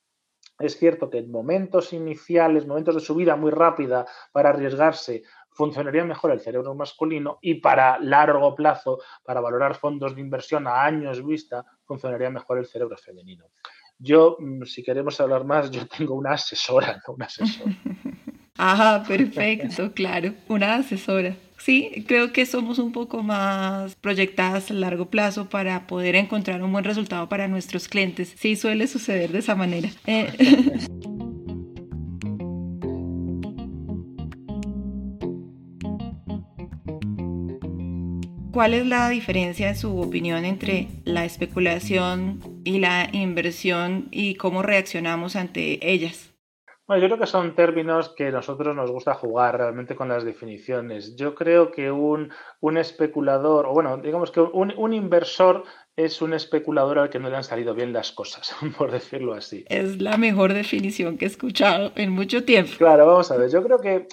es 0.59 0.77
cierto 0.77 1.09
que 1.09 1.19
en 1.19 1.31
momentos 1.31 1.93
iniciales, 1.93 2.67
momentos 2.67 2.95
de 2.95 3.01
subida 3.01 3.37
muy 3.37 3.49
rápida 3.49 4.05
para 4.33 4.49
arriesgarse, 4.49 5.23
funcionaría 5.59 6.05
mejor 6.05 6.31
el 6.31 6.39
cerebro 6.39 6.73
masculino 6.73 7.37
y 7.41 7.55
para 7.55 7.99
largo 7.99 8.55
plazo, 8.55 8.99
para 9.25 9.41
valorar 9.41 9.75
fondos 9.75 10.15
de 10.15 10.21
inversión 10.21 10.67
a 10.67 10.85
años 10.85 11.25
vista, 11.25 11.65
funcionaría 11.83 12.29
mejor 12.29 12.59
el 12.59 12.65
cerebro 12.65 12.95
femenino. 12.95 13.43
Yo, 13.97 14.37
mm, 14.39 14.63
si 14.63 14.81
queremos 14.83 15.19
hablar 15.19 15.43
más, 15.43 15.69
yo 15.69 15.85
tengo 15.85 16.13
una 16.13 16.31
asesora, 16.31 17.03
no 17.05 17.15
una 17.15 17.25
asesora. 17.25 17.75
Ajá, 18.57 19.03
perfecto, 19.07 19.91
claro, 19.91 20.33
una 20.47 20.75
asesora. 20.75 21.35
Sí, 21.57 22.05
creo 22.07 22.31
que 22.31 22.45
somos 22.45 22.79
un 22.79 22.93
poco 22.93 23.21
más 23.21 23.95
proyectadas 23.95 24.71
a 24.71 24.73
largo 24.73 25.09
plazo 25.09 25.49
para 25.49 25.87
poder 25.87 26.15
encontrar 26.15 26.63
un 26.63 26.71
buen 26.71 26.85
resultado 26.85 27.27
para 27.27 27.49
nuestros 27.49 27.89
clientes. 27.89 28.33
Sí, 28.37 28.55
suele 28.55 28.87
suceder 28.87 29.33
de 29.33 29.39
esa 29.39 29.55
manera. 29.55 29.89
Eh, 30.07 30.31
¿Cuál 38.59 38.73
es 38.73 38.85
la 38.85 39.07
diferencia, 39.07 39.69
en 39.69 39.77
su 39.77 40.01
opinión, 40.01 40.43
entre 40.43 40.89
la 41.05 41.23
especulación 41.23 42.41
y 42.65 42.79
la 42.79 43.07
inversión 43.13 44.09
y 44.11 44.35
cómo 44.35 44.63
reaccionamos 44.63 45.37
ante 45.37 45.79
ellas? 45.89 46.33
Bueno, 46.85 47.01
yo 47.01 47.07
creo 47.07 47.19
que 47.19 47.25
son 47.25 47.55
términos 47.55 48.13
que 48.17 48.27
a 48.27 48.31
nosotros 48.31 48.75
nos 48.75 48.91
gusta 48.91 49.13
jugar 49.13 49.57
realmente 49.57 49.95
con 49.95 50.09
las 50.09 50.25
definiciones. 50.25 51.15
Yo 51.15 51.35
creo 51.35 51.71
que 51.71 51.89
un, 51.89 52.33
un 52.59 52.77
especulador, 52.77 53.65
o 53.65 53.71
bueno, 53.71 53.95
digamos 53.95 54.29
que 54.29 54.41
un, 54.41 54.73
un 54.75 54.91
inversor 54.91 55.63
es 55.95 56.21
un 56.21 56.33
especulador 56.33 56.99
al 56.99 57.09
que 57.09 57.19
no 57.19 57.29
le 57.29 57.37
han 57.37 57.43
salido 57.45 57.73
bien 57.73 57.93
las 57.93 58.11
cosas, 58.11 58.53
por 58.77 58.91
decirlo 58.91 59.35
así. 59.35 59.63
Es 59.69 60.01
la 60.01 60.17
mejor 60.17 60.53
definición 60.53 61.17
que 61.17 61.23
he 61.23 61.27
escuchado 61.29 61.93
en 61.95 62.11
mucho 62.11 62.43
tiempo. 62.43 62.73
Claro, 62.77 63.07
vamos 63.07 63.31
a 63.31 63.37
ver, 63.37 63.49
yo 63.49 63.63
creo 63.63 63.79
que 63.79 64.07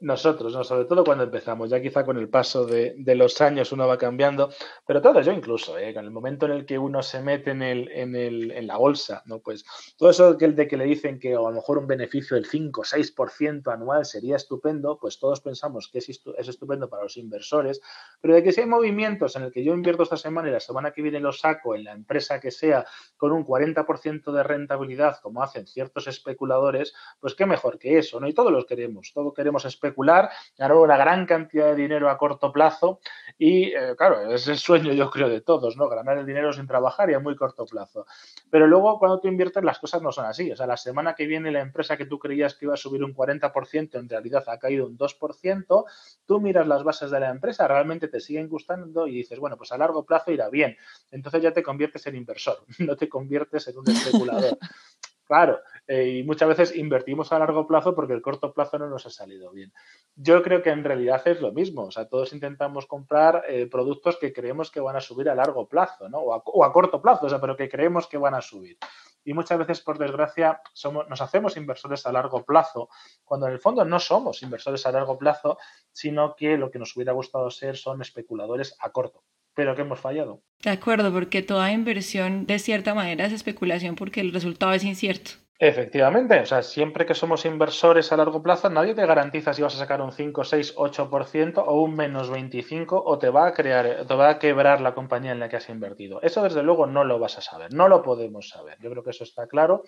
nosotros, 0.00 0.54
¿no? 0.54 0.64
sobre 0.64 0.84
todo 0.84 1.04
cuando 1.04 1.24
empezamos, 1.24 1.70
ya 1.70 1.80
quizá 1.80 2.04
con 2.04 2.18
el 2.18 2.28
paso 2.28 2.66
de, 2.66 2.94
los 3.14 3.40
años 3.40 3.72
uno 3.72 3.86
va 3.86 3.98
cambiando, 3.98 4.50
pero 4.86 5.02
todo 5.02 5.20
yo 5.20 5.32
incluso, 5.32 5.78
¿eh? 5.78 5.90
en 5.90 5.98
el 5.98 6.10
momento 6.10 6.46
en 6.46 6.52
el 6.52 6.66
que 6.66 6.78
uno 6.78 7.02
se 7.02 7.20
mete 7.20 7.50
en, 7.50 7.62
el, 7.62 7.90
en, 7.90 8.14
el, 8.16 8.50
en 8.52 8.66
la 8.66 8.76
bolsa, 8.76 9.22
¿no? 9.26 9.40
pues 9.40 9.64
todo 9.96 10.10
eso 10.10 10.38
que, 10.38 10.48
de 10.48 10.66
que 10.66 10.76
le 10.76 10.84
dicen 10.84 11.18
que 11.18 11.34
a 11.34 11.40
lo 11.40 11.50
mejor 11.52 11.78
un 11.78 11.86
beneficio 11.86 12.36
del 12.36 12.46
5 12.46 12.80
o 12.80 12.84
6% 12.84 13.72
anual 13.72 14.04
sería 14.04 14.36
estupendo, 14.36 14.98
pues 14.98 15.18
todos 15.18 15.40
pensamos 15.40 15.88
que 15.92 15.98
es, 15.98 16.08
es 16.08 16.48
estupendo 16.48 16.88
para 16.88 17.02
los 17.02 17.16
inversores, 17.16 17.80
pero 18.20 18.34
de 18.34 18.42
que 18.42 18.52
si 18.52 18.60
hay 18.60 18.66
movimientos 18.66 19.36
en 19.36 19.42
el 19.42 19.52
que 19.52 19.64
yo 19.64 19.74
invierto 19.74 20.02
esta 20.02 20.16
semana 20.16 20.48
y 20.48 20.52
la 20.52 20.60
semana 20.60 20.92
que 20.92 21.02
viene 21.02 21.20
lo 21.20 21.32
saco 21.32 21.74
en 21.74 21.84
la 21.84 21.92
empresa 21.92 22.40
que 22.40 22.50
sea 22.50 22.86
con 23.16 23.32
un 23.32 23.44
40% 23.44 24.32
de 24.32 24.42
rentabilidad, 24.42 25.18
como 25.22 25.42
hacen 25.42 25.66
ciertos 25.66 26.06
especuladores, 26.06 26.94
pues 27.20 27.34
qué 27.34 27.46
mejor 27.46 27.78
que 27.78 27.98
eso, 27.98 28.20
¿no? 28.20 28.28
Y 28.28 28.34
todos 28.34 28.52
los 28.52 28.66
queremos, 28.66 29.12
todos 29.12 29.34
queremos 29.34 29.64
especular, 29.64 29.89
ganar 29.96 30.76
una 30.76 30.96
gran 30.96 31.26
cantidad 31.26 31.66
de 31.66 31.74
dinero 31.74 32.10
a 32.10 32.18
corto 32.18 32.52
plazo 32.52 33.00
y, 33.38 33.72
eh, 33.74 33.94
claro, 33.96 34.32
es 34.32 34.48
el 34.48 34.58
sueño 34.58 34.92
yo 34.92 35.10
creo 35.10 35.28
de 35.28 35.40
todos, 35.40 35.76
¿no? 35.76 35.88
Ganar 35.88 36.18
el 36.18 36.26
dinero 36.26 36.52
sin 36.52 36.66
trabajar 36.66 37.10
y 37.10 37.14
a 37.14 37.20
muy 37.20 37.36
corto 37.36 37.64
plazo. 37.64 38.06
Pero 38.50 38.66
luego 38.66 38.98
cuando 38.98 39.20
tú 39.20 39.28
inviertes 39.28 39.64
las 39.64 39.78
cosas 39.78 40.02
no 40.02 40.12
son 40.12 40.26
así, 40.26 40.50
o 40.52 40.56
sea, 40.56 40.66
la 40.66 40.76
semana 40.76 41.14
que 41.14 41.26
viene 41.26 41.50
la 41.50 41.60
empresa 41.60 41.96
que 41.96 42.06
tú 42.06 42.18
creías 42.18 42.54
que 42.54 42.66
iba 42.66 42.74
a 42.74 42.76
subir 42.76 43.02
un 43.02 43.14
40%, 43.14 43.98
en 43.98 44.08
realidad 44.08 44.44
ha 44.46 44.58
caído 44.58 44.86
un 44.86 44.98
2%, 44.98 45.84
tú 46.26 46.40
miras 46.40 46.66
las 46.66 46.84
bases 46.84 47.10
de 47.10 47.20
la 47.20 47.30
empresa, 47.30 47.66
realmente 47.66 48.08
te 48.08 48.20
siguen 48.20 48.48
gustando 48.48 49.06
y 49.06 49.16
dices, 49.16 49.38
bueno, 49.38 49.56
pues 49.56 49.72
a 49.72 49.78
largo 49.78 50.04
plazo 50.04 50.32
irá 50.32 50.48
bien. 50.50 50.76
Entonces 51.10 51.42
ya 51.42 51.52
te 51.52 51.62
conviertes 51.62 52.06
en 52.06 52.16
inversor, 52.16 52.64
no 52.78 52.96
te 52.96 53.08
conviertes 53.08 53.68
en 53.68 53.78
un 53.78 53.88
especulador. 53.88 54.58
Claro, 55.30 55.60
eh, 55.86 56.08
y 56.08 56.22
muchas 56.24 56.48
veces 56.48 56.74
invertimos 56.74 57.30
a 57.30 57.38
largo 57.38 57.64
plazo 57.64 57.94
porque 57.94 58.14
el 58.14 58.20
corto 58.20 58.52
plazo 58.52 58.80
no 58.80 58.88
nos 58.88 59.06
ha 59.06 59.10
salido 59.10 59.52
bien. 59.52 59.72
Yo 60.16 60.42
creo 60.42 60.60
que 60.60 60.70
en 60.70 60.82
realidad 60.82 61.22
es 61.24 61.40
lo 61.40 61.52
mismo, 61.52 61.82
o 61.82 61.90
sea, 61.92 62.08
todos 62.08 62.32
intentamos 62.32 62.86
comprar 62.86 63.44
eh, 63.46 63.68
productos 63.68 64.16
que 64.16 64.32
creemos 64.32 64.72
que 64.72 64.80
van 64.80 64.96
a 64.96 65.00
subir 65.00 65.30
a 65.30 65.36
largo 65.36 65.68
plazo, 65.68 66.08
¿no? 66.08 66.18
O 66.18 66.64
a, 66.64 66.72
corto 66.72 67.00
plazo, 67.00 67.26
o 67.26 67.28
sea, 67.28 67.40
pero 67.40 67.56
que 67.56 67.68
creemos 67.68 68.08
que 68.08 68.18
van 68.18 68.34
a 68.34 68.40
subir. 68.40 68.76
Y 69.22 69.32
muchas 69.32 69.56
veces, 69.56 69.80
por 69.82 69.98
desgracia, 69.98 70.60
somos, 70.72 71.08
nos 71.08 71.20
hacemos 71.20 71.56
inversores 71.56 72.04
a 72.06 72.10
largo 72.10 72.44
plazo, 72.44 72.88
cuando 73.24 73.46
en 73.46 73.52
el 73.52 73.60
fondo 73.60 73.84
no 73.84 74.00
somos 74.00 74.42
inversores 74.42 74.84
a 74.84 74.90
largo 74.90 75.16
plazo, 75.16 75.58
sino 75.92 76.34
que 76.34 76.56
lo 76.56 76.72
que 76.72 76.80
nos 76.80 76.96
hubiera 76.96 77.12
gustado 77.12 77.52
ser 77.52 77.76
son 77.76 78.02
especuladores 78.02 78.76
a 78.80 78.90
corto 78.90 79.22
pero 79.60 79.76
que 79.76 79.82
hemos 79.82 80.00
fallado. 80.00 80.40
De 80.62 80.70
acuerdo, 80.70 81.12
porque 81.12 81.42
toda 81.42 81.70
inversión 81.70 82.46
de 82.46 82.58
cierta 82.58 82.94
manera 82.94 83.26
es 83.26 83.32
especulación 83.34 83.94
porque 83.94 84.22
el 84.22 84.32
resultado 84.32 84.72
es 84.72 84.84
incierto. 84.84 85.32
Efectivamente, 85.58 86.40
o 86.40 86.46
sea, 86.46 86.62
siempre 86.62 87.04
que 87.04 87.14
somos 87.14 87.44
inversores 87.44 88.10
a 88.10 88.16
largo 88.16 88.42
plazo, 88.42 88.70
nadie 88.70 88.94
te 88.94 89.04
garantiza 89.04 89.52
si 89.52 89.60
vas 89.60 89.74
a 89.74 89.78
sacar 89.78 90.00
un 90.00 90.12
5, 90.12 90.44
6, 90.44 90.76
8% 90.76 91.62
o 91.66 91.82
un 91.82 91.94
menos 91.94 92.30
25 92.30 93.02
o 93.04 93.18
te 93.18 93.28
va 93.28 93.48
a 93.48 93.52
crear, 93.52 94.06
te 94.06 94.14
va 94.14 94.30
a 94.30 94.38
quebrar 94.38 94.80
la 94.80 94.94
compañía 94.94 95.32
en 95.32 95.40
la 95.40 95.50
que 95.50 95.56
has 95.56 95.68
invertido. 95.68 96.22
Eso 96.22 96.42
desde 96.42 96.62
luego 96.62 96.86
no 96.86 97.04
lo 97.04 97.18
vas 97.18 97.36
a 97.36 97.42
saber, 97.42 97.74
no 97.74 97.86
lo 97.86 98.00
podemos 98.00 98.48
saber. 98.48 98.78
Yo 98.80 98.90
creo 98.90 99.04
que 99.04 99.10
eso 99.10 99.24
está 99.24 99.46
claro, 99.46 99.82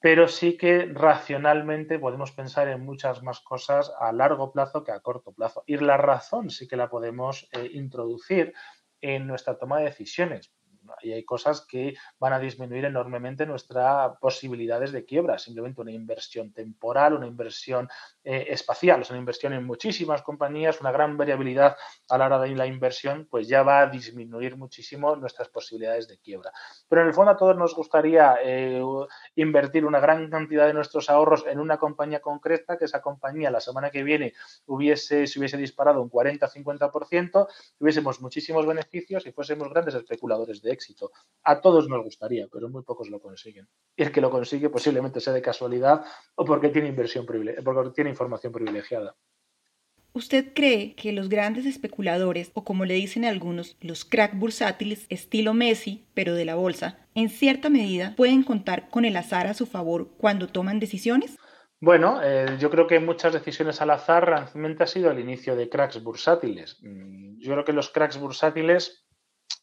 pero 0.00 0.28
sí 0.28 0.56
que 0.56 0.86
racionalmente 0.92 1.98
podemos 1.98 2.32
pensar 2.32 2.68
en 2.68 2.82
muchas 2.82 3.22
más 3.22 3.40
cosas 3.40 3.92
a 4.00 4.10
largo 4.12 4.52
plazo 4.52 4.82
que 4.82 4.92
a 4.92 5.00
corto 5.00 5.32
plazo. 5.32 5.62
Y 5.66 5.76
la 5.76 5.98
razón 5.98 6.48
sí 6.48 6.66
que 6.66 6.76
la 6.76 6.88
podemos 6.88 7.46
eh, 7.52 7.68
introducir 7.74 8.54
en 9.04 9.26
nuestra 9.26 9.58
toma 9.58 9.78
de 9.78 9.84
decisiones. 9.84 10.50
Y 11.02 11.12
hay 11.12 11.24
cosas 11.24 11.66
que 11.66 11.94
van 12.18 12.32
a 12.32 12.38
disminuir 12.38 12.84
enormemente 12.84 13.46
nuestras 13.46 14.16
posibilidades 14.20 14.92
de 14.92 15.04
quiebra. 15.04 15.38
Simplemente 15.38 15.80
una 15.80 15.92
inversión 15.92 16.52
temporal, 16.52 17.14
una 17.14 17.26
inversión 17.26 17.88
eh, 18.22 18.46
espacial, 18.48 19.02
es 19.02 19.10
una 19.10 19.18
inversión 19.18 19.52
en 19.52 19.64
muchísimas 19.64 20.22
compañías, 20.22 20.80
una 20.80 20.92
gran 20.92 21.16
variabilidad 21.16 21.76
a 22.08 22.18
la 22.18 22.26
hora 22.26 22.40
de 22.40 22.54
la 22.54 22.66
inversión, 22.66 23.26
pues 23.30 23.48
ya 23.48 23.62
va 23.62 23.80
a 23.80 23.86
disminuir 23.86 24.56
muchísimo 24.56 25.16
nuestras 25.16 25.48
posibilidades 25.48 26.08
de 26.08 26.18
quiebra. 26.18 26.52
Pero 26.88 27.02
en 27.02 27.08
el 27.08 27.14
fondo 27.14 27.32
a 27.32 27.36
todos 27.36 27.56
nos 27.56 27.74
gustaría 27.74 28.36
eh, 28.42 28.82
invertir 29.36 29.84
una 29.84 30.00
gran 30.00 30.30
cantidad 30.30 30.66
de 30.66 30.74
nuestros 30.74 31.10
ahorros 31.10 31.44
en 31.46 31.58
una 31.58 31.78
compañía 31.78 32.20
concreta, 32.20 32.78
que 32.78 32.84
esa 32.84 33.00
compañía 33.00 33.50
la 33.50 33.60
semana 33.60 33.90
que 33.90 34.02
viene 34.02 34.34
hubiese, 34.66 35.26
se 35.26 35.38
hubiese 35.38 35.56
disparado 35.56 36.02
un 36.02 36.10
40-50%, 36.10 37.48
tuviésemos 37.78 38.20
muchísimos 38.20 38.66
beneficios 38.66 39.26
y 39.26 39.32
fuésemos 39.32 39.70
grandes 39.70 39.94
especuladores 39.94 40.62
de 40.62 40.72
éxito. 40.72 40.83
A 41.42 41.60
todos 41.60 41.88
nos 41.88 42.02
gustaría, 42.02 42.46
pero 42.50 42.68
muy 42.68 42.82
pocos 42.82 43.08
lo 43.08 43.20
consiguen. 43.20 43.68
Y 43.96 44.02
el 44.02 44.12
que 44.12 44.20
lo 44.20 44.30
consigue 44.30 44.70
posiblemente 44.70 45.20
sea 45.20 45.32
de 45.32 45.42
casualidad 45.42 46.04
o 46.34 46.44
porque 46.44 46.70
tiene 46.70 46.88
inversión 46.88 47.26
porque 47.26 47.90
tiene 47.94 48.10
información 48.10 48.52
privilegiada. 48.52 49.14
¿Usted 50.16 50.54
cree 50.54 50.94
que 50.94 51.10
los 51.10 51.28
grandes 51.28 51.66
especuladores, 51.66 52.52
o 52.54 52.62
como 52.62 52.84
le 52.84 52.94
dicen 52.94 53.24
algunos, 53.24 53.76
los 53.80 54.04
crack 54.04 54.38
bursátiles 54.38 55.06
estilo 55.08 55.54
Messi, 55.54 56.06
pero 56.14 56.34
de 56.34 56.44
la 56.44 56.54
bolsa, 56.54 57.08
en 57.16 57.28
cierta 57.28 57.68
medida 57.68 58.14
pueden 58.16 58.44
contar 58.44 58.88
con 58.90 59.04
el 59.04 59.16
azar 59.16 59.48
a 59.48 59.54
su 59.54 59.66
favor 59.66 60.14
cuando 60.16 60.46
toman 60.46 60.78
decisiones? 60.78 61.36
Bueno, 61.80 62.20
eh, 62.22 62.56
yo 62.60 62.70
creo 62.70 62.86
que 62.86 63.00
muchas 63.00 63.32
decisiones 63.32 63.82
al 63.82 63.90
azar 63.90 64.24
realmente 64.24 64.84
ha 64.84 64.86
sido 64.86 65.10
el 65.10 65.18
inicio 65.18 65.56
de 65.56 65.68
cracks 65.68 66.00
bursátiles. 66.00 66.78
Mm, 66.80 67.40
yo 67.40 67.52
creo 67.52 67.64
que 67.64 67.72
los 67.72 67.90
cracks 67.90 68.16
bursátiles 68.16 69.03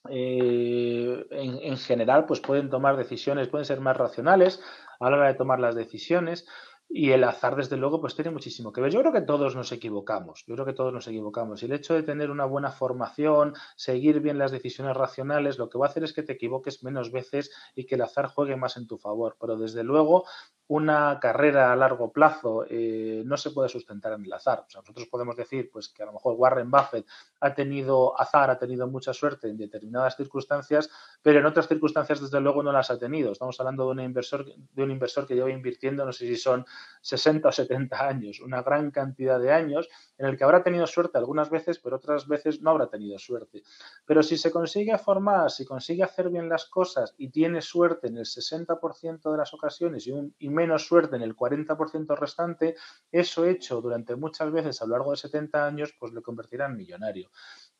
eh, 0.09 1.25
en, 1.29 1.59
en, 1.61 1.77
general 1.77 2.25
pues 2.25 2.39
pueden 2.39 2.69
tomar 2.69 2.97
decisiones, 2.97 3.47
pueden 3.47 3.65
ser 3.65 3.79
más 3.81 3.97
racionales 3.97 4.61
a 4.99 5.09
la 5.09 5.17
hora 5.17 5.27
de 5.27 5.35
tomar 5.35 5.59
las 5.59 5.75
decisiones. 5.75 6.45
Y 6.93 7.11
el 7.11 7.23
azar, 7.23 7.55
desde 7.55 7.77
luego, 7.77 8.01
pues 8.01 8.15
tiene 8.15 8.31
muchísimo 8.31 8.73
que 8.73 8.81
ver. 8.81 8.91
Yo 8.91 8.99
creo 8.99 9.13
que 9.13 9.21
todos 9.21 9.55
nos 9.55 9.71
equivocamos, 9.71 10.43
yo 10.45 10.55
creo 10.55 10.65
que 10.65 10.73
todos 10.73 10.91
nos 10.93 11.07
equivocamos. 11.07 11.63
Y 11.63 11.67
el 11.67 11.71
hecho 11.71 11.93
de 11.93 12.03
tener 12.03 12.29
una 12.29 12.43
buena 12.43 12.69
formación, 12.69 13.53
seguir 13.77 14.19
bien 14.19 14.37
las 14.37 14.51
decisiones 14.51 14.97
racionales, 14.97 15.57
lo 15.57 15.69
que 15.69 15.77
va 15.77 15.85
a 15.85 15.89
hacer 15.89 16.03
es 16.03 16.11
que 16.11 16.21
te 16.21 16.33
equivoques 16.33 16.83
menos 16.83 17.13
veces 17.13 17.49
y 17.75 17.85
que 17.85 17.95
el 17.95 18.01
azar 18.01 18.27
juegue 18.27 18.57
más 18.57 18.75
en 18.75 18.87
tu 18.87 18.97
favor. 18.97 19.37
Pero 19.39 19.55
desde 19.55 19.85
luego, 19.85 20.25
una 20.67 21.19
carrera 21.19 21.73
a 21.73 21.75
largo 21.75 22.11
plazo 22.11 22.65
eh, 22.69 23.23
no 23.25 23.35
se 23.35 23.51
puede 23.51 23.67
sustentar 23.67 24.13
en 24.13 24.23
el 24.23 24.31
azar. 24.31 24.65
Nosotros 24.73 25.07
podemos 25.07 25.35
decir 25.35 25.69
pues, 25.69 25.89
que 25.89 26.03
a 26.03 26.05
lo 26.05 26.13
mejor 26.13 26.35
Warren 26.37 26.71
Buffett 26.71 27.05
ha 27.41 27.53
tenido 27.53 28.19
azar, 28.19 28.49
ha 28.49 28.57
tenido 28.57 28.87
mucha 28.87 29.13
suerte 29.13 29.49
en 29.49 29.57
determinadas 29.57 30.15
circunstancias, 30.15 30.89
pero 31.21 31.39
en 31.39 31.45
otras 31.45 31.67
circunstancias, 31.67 32.21
desde 32.21 32.39
luego, 32.39 32.63
no 32.63 32.71
las 32.71 32.89
ha 32.89 32.97
tenido. 32.97 33.33
Estamos 33.33 33.59
hablando 33.59 33.85
de 33.85 33.91
un 33.91 33.99
inversor, 33.99 34.45
de 34.45 34.83
un 34.83 34.91
inversor 34.91 35.27
que 35.27 35.35
lleva 35.35 35.51
invirtiendo, 35.51 36.05
no 36.05 36.13
sé 36.13 36.25
si 36.25 36.37
son 36.37 36.65
60 37.01 37.49
o 37.49 37.51
70 37.51 38.07
años, 38.07 38.39
una 38.39 38.61
gran 38.61 38.91
cantidad 38.91 39.39
de 39.39 39.51
años, 39.51 39.89
en 40.21 40.27
el 40.27 40.37
que 40.37 40.43
habrá 40.43 40.61
tenido 40.61 40.85
suerte 40.85 41.17
algunas 41.17 41.49
veces, 41.49 41.79
pero 41.79 41.95
otras 41.95 42.27
veces 42.27 42.61
no 42.61 42.69
habrá 42.69 42.87
tenido 42.87 43.17
suerte. 43.17 43.63
Pero 44.05 44.21
si 44.21 44.37
se 44.37 44.51
consigue 44.51 44.95
formar, 44.99 45.49
si 45.49 45.65
consigue 45.65 46.03
hacer 46.03 46.29
bien 46.29 46.47
las 46.47 46.65
cosas 46.65 47.15
y 47.17 47.29
tiene 47.29 47.59
suerte 47.59 48.07
en 48.07 48.17
el 48.17 48.25
60% 48.25 49.31
de 49.31 49.37
las 49.37 49.51
ocasiones 49.55 50.05
y, 50.05 50.13
y 50.37 50.49
menos 50.49 50.85
suerte 50.85 51.15
en 51.15 51.23
el 51.23 51.35
40% 51.35 52.15
restante, 52.15 52.75
eso 53.11 53.45
hecho 53.45 53.81
durante 53.81 54.15
muchas 54.15 54.51
veces 54.51 54.79
a 54.83 54.85
lo 54.85 54.91
largo 54.91 55.09
de 55.09 55.17
70 55.17 55.65
años, 55.65 55.95
pues 55.99 56.13
le 56.13 56.21
convertirá 56.21 56.67
en 56.67 56.77
millonario. 56.77 57.31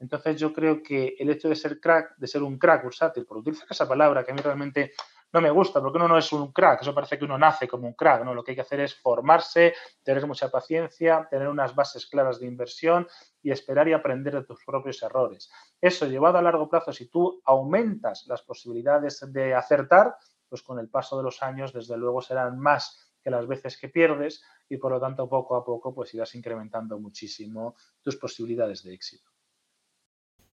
Entonces 0.02 0.40
yo 0.40 0.52
creo 0.52 0.82
que 0.82 1.16
el 1.20 1.30
hecho 1.30 1.48
de 1.48 1.56
ser 1.56 1.80
crack, 1.80 2.18
de 2.18 2.28
ser 2.28 2.42
un 2.42 2.58
crack 2.58 2.84
bursátil, 2.84 3.26
por 3.26 3.38
utilizar 3.38 3.68
esa 3.70 3.88
palabra 3.88 4.24
que 4.24 4.32
a 4.32 4.34
mí 4.34 4.42
realmente 4.42 4.94
no 5.32 5.40
me 5.40 5.52
gusta, 5.52 5.80
porque 5.80 5.98
uno 5.98 6.08
no 6.08 6.18
es 6.18 6.34
un 6.34 6.52
crack, 6.52 6.82
eso 6.82 6.94
parece 6.94 7.18
que 7.18 7.24
uno 7.24 7.38
nace 7.38 7.68
como 7.68 7.88
un 7.88 7.94
crack, 7.94 8.26
¿no? 8.26 8.34
Lo 8.34 8.44
que 8.44 8.52
hay 8.52 8.56
que 8.56 8.62
hacer 8.62 8.82
es 8.82 8.96
formarse, 8.96 9.74
tener 10.04 10.26
mucha 10.28 10.50
paciencia, 10.50 11.28
tener 11.30 11.48
unas 11.48 11.74
bases 11.74 12.08
claras 12.08 12.40
de 12.40 12.48
inversión 12.48 13.08
y 13.42 13.52
esperar 13.52 13.88
y 13.88 13.94
aprender 13.94 14.34
de 14.34 14.44
tus 14.44 14.66
propios 14.66 15.02
errores. 15.04 15.50
Eso 15.80 16.08
llevado 16.08 16.38
a 16.38 16.42
largo 16.42 16.68
plazo, 16.68 16.92
si 16.92 17.08
tú 17.08 17.42
aumentas 17.46 18.26
las 18.28 18.42
posibilidades 18.42 19.24
de 19.32 19.54
acertar, 19.54 20.16
pues 20.50 20.64
con 20.64 20.80
el 20.80 20.90
paso 20.90 21.16
de 21.16 21.24
los 21.24 21.42
años, 21.44 21.72
desde 21.72 21.96
luego, 21.96 22.22
serán 22.22 22.60
más 22.60 23.14
que 23.24 23.30
las 23.30 23.48
veces 23.48 23.78
que 23.78 23.88
pierdes 23.88 24.44
y 24.68 24.78
por 24.78 24.92
lo 24.92 25.00
tanto 25.00 25.30
poco 25.30 25.56
a 25.56 25.64
poco 25.64 25.94
pues 25.94 26.14
irás 26.14 26.34
incrementando 26.36 27.00
muchísimo 27.00 27.76
tus 28.02 28.18
posibilidades 28.18 28.84
de 28.84 28.94
éxito. 28.94 29.31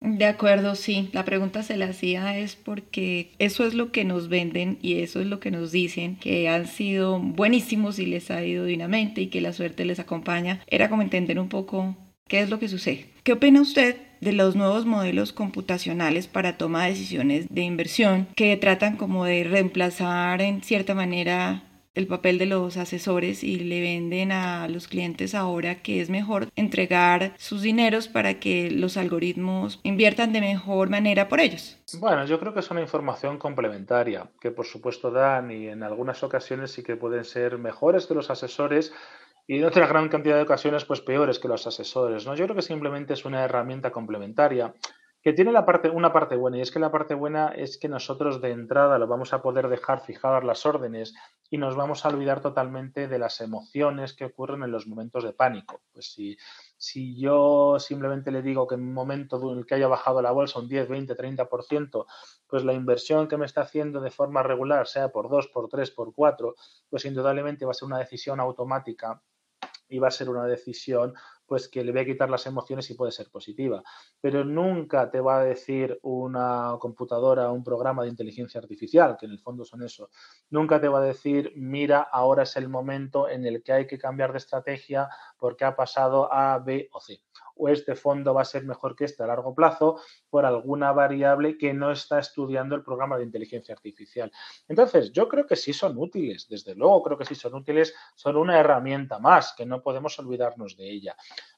De 0.01 0.27
acuerdo, 0.27 0.75
sí. 0.75 1.09
La 1.13 1.25
pregunta 1.25 1.63
se 1.63 1.77
la 1.77 1.87
hacía 1.87 2.39
es 2.39 2.55
porque 2.55 3.33
eso 3.39 3.67
es 3.67 3.75
lo 3.75 3.93
que 3.93 4.05
nos 4.05 4.29
venden 4.29 4.79
y 4.83 5.01
eso 5.01 5.21
es 5.21 5.27
lo 5.27 5.41
que 5.41 5.51
nos 5.51 5.73
dicen, 5.73 6.17
que 6.17 6.49
han 6.49 6.67
sido 6.67 7.19
buenísimos 7.19 7.99
y 7.99 8.07
les 8.07 8.31
ha 8.31 8.45
ido 8.45 8.65
divinamente 8.65 9.23
y 9.23 9.27
que 9.29 9.41
la 9.41 9.53
suerte 9.53 9.85
les 9.85 9.99
acompaña. 9.99 10.61
Era 10.67 10.89
como 10.89 11.03
entender 11.03 11.39
un 11.39 11.49
poco 11.49 11.97
qué 12.29 12.41
es 12.41 12.51
lo 12.51 12.59
que 12.59 12.69
sucede. 12.69 13.07
¿Qué 13.25 13.33
opina 13.33 13.61
usted 13.61 13.97
de 14.21 14.33
los 14.33 14.57
nuevos 14.57 14.87
modelos 14.87 15.33
computacionales 15.33 16.27
para 16.27 16.57
toma 16.57 16.85
de 16.85 16.91
decisiones 16.91 17.47
de 17.51 17.63
inversión 17.63 18.29
que 18.35 18.57
tratan 18.57 18.97
como 18.97 19.25
de 19.25 19.45
reemplazar 19.45 20.41
en 20.41 20.63
cierta 20.63 20.95
manera 20.95 21.63
el 21.97 22.07
papel 22.07 22.39
de 22.39 22.47
los 22.47 22.77
asesores 22.77 23.43
y 23.43 23.59
le 23.59 23.81
venden 23.81 24.31
a 24.31 24.69
los 24.69 24.87
clientes 24.87 25.35
ahora 25.35 25.83
que 25.83 26.01
es 26.01 26.11
mejor 26.11 26.49
entregar 26.55 27.33
sus 27.39 27.63
dineros 27.63 28.07
para 28.07 28.39
que 28.39 28.71
los 28.71 28.97
algoritmos 28.97 29.81
inviertan 29.83 30.33
de 30.33 30.43
mejor 30.43 30.91
manera 30.91 31.29
por 31.29 31.41
ellos. 31.41 31.79
Bueno, 31.99 32.25
yo 32.27 32.39
creo 32.39 32.53
que 32.53 32.61
es 32.61 32.71
una 32.71 32.83
información 32.83 33.39
complementaria 33.39 34.29
que 34.41 34.51
por 34.51 34.67
supuesto 34.67 35.11
dan 35.11 35.51
y 35.51 35.69
en 35.69 35.83
algunas 35.83 36.23
ocasiones 36.23 36.71
sí 36.71 36.83
que 36.83 36.97
pueden 36.97 37.25
ser 37.25 37.59
mejores 37.59 38.07
que 38.07 38.15
los 38.15 38.31
asesores 38.31 38.93
y 39.47 39.59
en 39.59 39.65
otra 39.65 39.87
gran 39.87 40.09
cantidad 40.09 40.37
de 40.37 40.43
ocasiones 40.43 40.85
pues 40.85 41.01
peores 41.01 41.39
que 41.39 41.49
los 41.49 41.67
asesores. 41.67 42.27
¿no? 42.27 42.35
Yo 42.35 42.45
creo 42.45 42.57
que 42.57 42.63
simplemente 42.63 43.15
es 43.15 43.25
una 43.25 43.43
herramienta 43.43 43.91
complementaria 43.91 44.75
que 45.27 45.33
tiene 45.33 45.51
la 45.51 45.67
parte, 45.67 45.91
una 45.91 46.13
parte 46.13 46.37
buena 46.37 46.59
y 46.59 46.61
es 46.61 46.71
que 46.71 46.79
la 46.79 46.93
parte 46.93 47.15
buena 47.15 47.49
es 47.49 47.79
que 47.79 47.89
nosotros 47.89 48.41
de 48.41 48.53
entrada 48.53 48.97
lo 48.97 49.09
vamos 49.09 49.33
a 49.33 49.43
poder 49.43 49.67
dejar 49.67 49.99
fijadas 49.99 50.45
las 50.45 50.65
órdenes 50.67 51.17
y 51.51 51.59
nos 51.59 51.75
vamos 51.75 52.05
a 52.07 52.11
olvidar 52.11 52.41
totalmente 52.41 53.09
de 53.09 53.19
las 53.19 53.41
emociones 53.41 54.13
que 54.13 54.27
ocurren 54.27 54.63
en 54.63 54.71
los 54.71 54.87
momentos 54.87 55.25
de 55.25 55.33
pánico. 55.33 55.81
Pues 55.93 56.13
si, 56.13 56.37
si 56.77 57.19
yo 57.21 57.81
simplemente 57.81 58.31
le 58.31 58.41
digo 58.41 58.69
que 58.69 58.77
en 58.77 58.83
un 58.83 58.95
momento 58.95 59.53
en 59.53 59.59
el 59.59 59.67
que 59.67 59.75
haya 59.75 59.89
bajado 59.89 60.23
la 60.23 60.31
bolsa 60.31 60.61
un 60.61 60.69
10, 60.69 60.89
20, 60.89 61.17
30%, 61.17 62.07
pues 62.47 62.65
la 62.65 62.75
inversión 62.75 63.27
que 63.27 63.37
me 63.37 63.47
está 63.47 63.63
haciendo 63.63 64.01
de 64.01 64.13
forma 64.13 64.45
regular, 64.45 64.87
sea 64.87 65.09
por 65.09 65.29
2, 65.29 65.49
por 65.49 65.69
3, 65.69 65.91
por 65.91 66.15
4, 66.15 66.55
pues 66.89 67.05
indudablemente 67.05 67.65
va 67.65 67.73
a 67.73 67.75
ser 67.75 67.87
una 67.87 67.99
decisión 67.99 68.39
automática 68.39 69.21
va 69.99 70.09
a 70.09 70.11
ser 70.11 70.29
una 70.29 70.45
decisión 70.45 71.15
pues 71.47 71.69
que 71.69 71.85
le 71.85 71.93
voy 71.93 72.01
a 72.01 72.05
quitar 72.05 72.29
las 72.29 72.47
emociones 72.47 72.91
y 72.91 72.95
puede 72.95 73.13
ser 73.13 73.31
positiva. 73.31 73.83
Pero 74.21 74.45
nunca 74.45 75.11
te 75.11 75.21
va 75.21 75.39
a 75.39 75.45
decir 75.45 75.99
una 76.03 76.77
computadora, 76.81 77.53
un 77.53 77.63
programa 77.63 78.03
de 78.03 78.09
inteligencia 78.09 78.61
artificial, 78.61 79.17
que 79.19 79.27
en 79.27 79.33
el 79.33 79.39
fondo 79.39 79.65
son 79.65 79.83
eso, 79.83 80.11
nunca 80.51 80.81
te 80.81 80.89
va 80.89 80.99
a 80.99 81.05
decir, 81.05 81.53
mira, 81.55 82.01
ahora 82.01 82.43
es 82.43 82.57
el 82.57 82.69
momento 82.69 83.29
en 83.29 83.47
el 83.47 83.63
que 83.63 83.73
hay 83.73 83.87
que 83.87 83.99
cambiar 83.99 84.33
de 84.33 84.39
estrategia 84.39 85.09
porque 85.39 85.65
ha 85.65 85.77
pasado 85.77 86.33
A, 86.33 86.59
B 86.59 86.89
o 86.93 87.01
C 87.01 87.23
o 87.57 87.69
este 87.69 87.95
fondo 87.95 88.35
va 88.35 88.43
a 88.43 88.45
ser 88.45 88.65
mejor 88.65 88.95
que 88.95 89.05
este 89.05 89.23
a 89.23 89.27
largo 89.27 89.55
plazo 89.55 90.01
por 90.31 90.45
alguna 90.45 90.93
variable 90.93 91.59
que 91.59 91.73
no 91.73 91.91
está 91.91 92.19
estudiando 92.19 92.75
el 92.75 92.83
programa 92.83 93.17
de 93.17 93.25
inteligencia 93.25 93.75
artificial. 93.75 94.31
Entonces, 94.69 95.13
yo 95.13 95.29
creo 95.29 95.47
que 95.47 95.57
sí 95.57 95.73
son 95.73 95.97
útiles, 95.99 96.47
desde 96.49 96.75
luego 96.75 97.03
creo 97.03 97.19
que 97.19 97.25
sí 97.25 97.35
son 97.35 97.55
útiles, 97.55 97.95
son 98.15 98.37
una 98.37 98.59
herramienta 98.59 99.19
más, 99.19 99.55
que 99.57 99.67
no 99.67 99.83
podemos 99.83 100.19
olvidarnos 100.19 100.77
de 100.77 100.91
ella, 100.91 101.17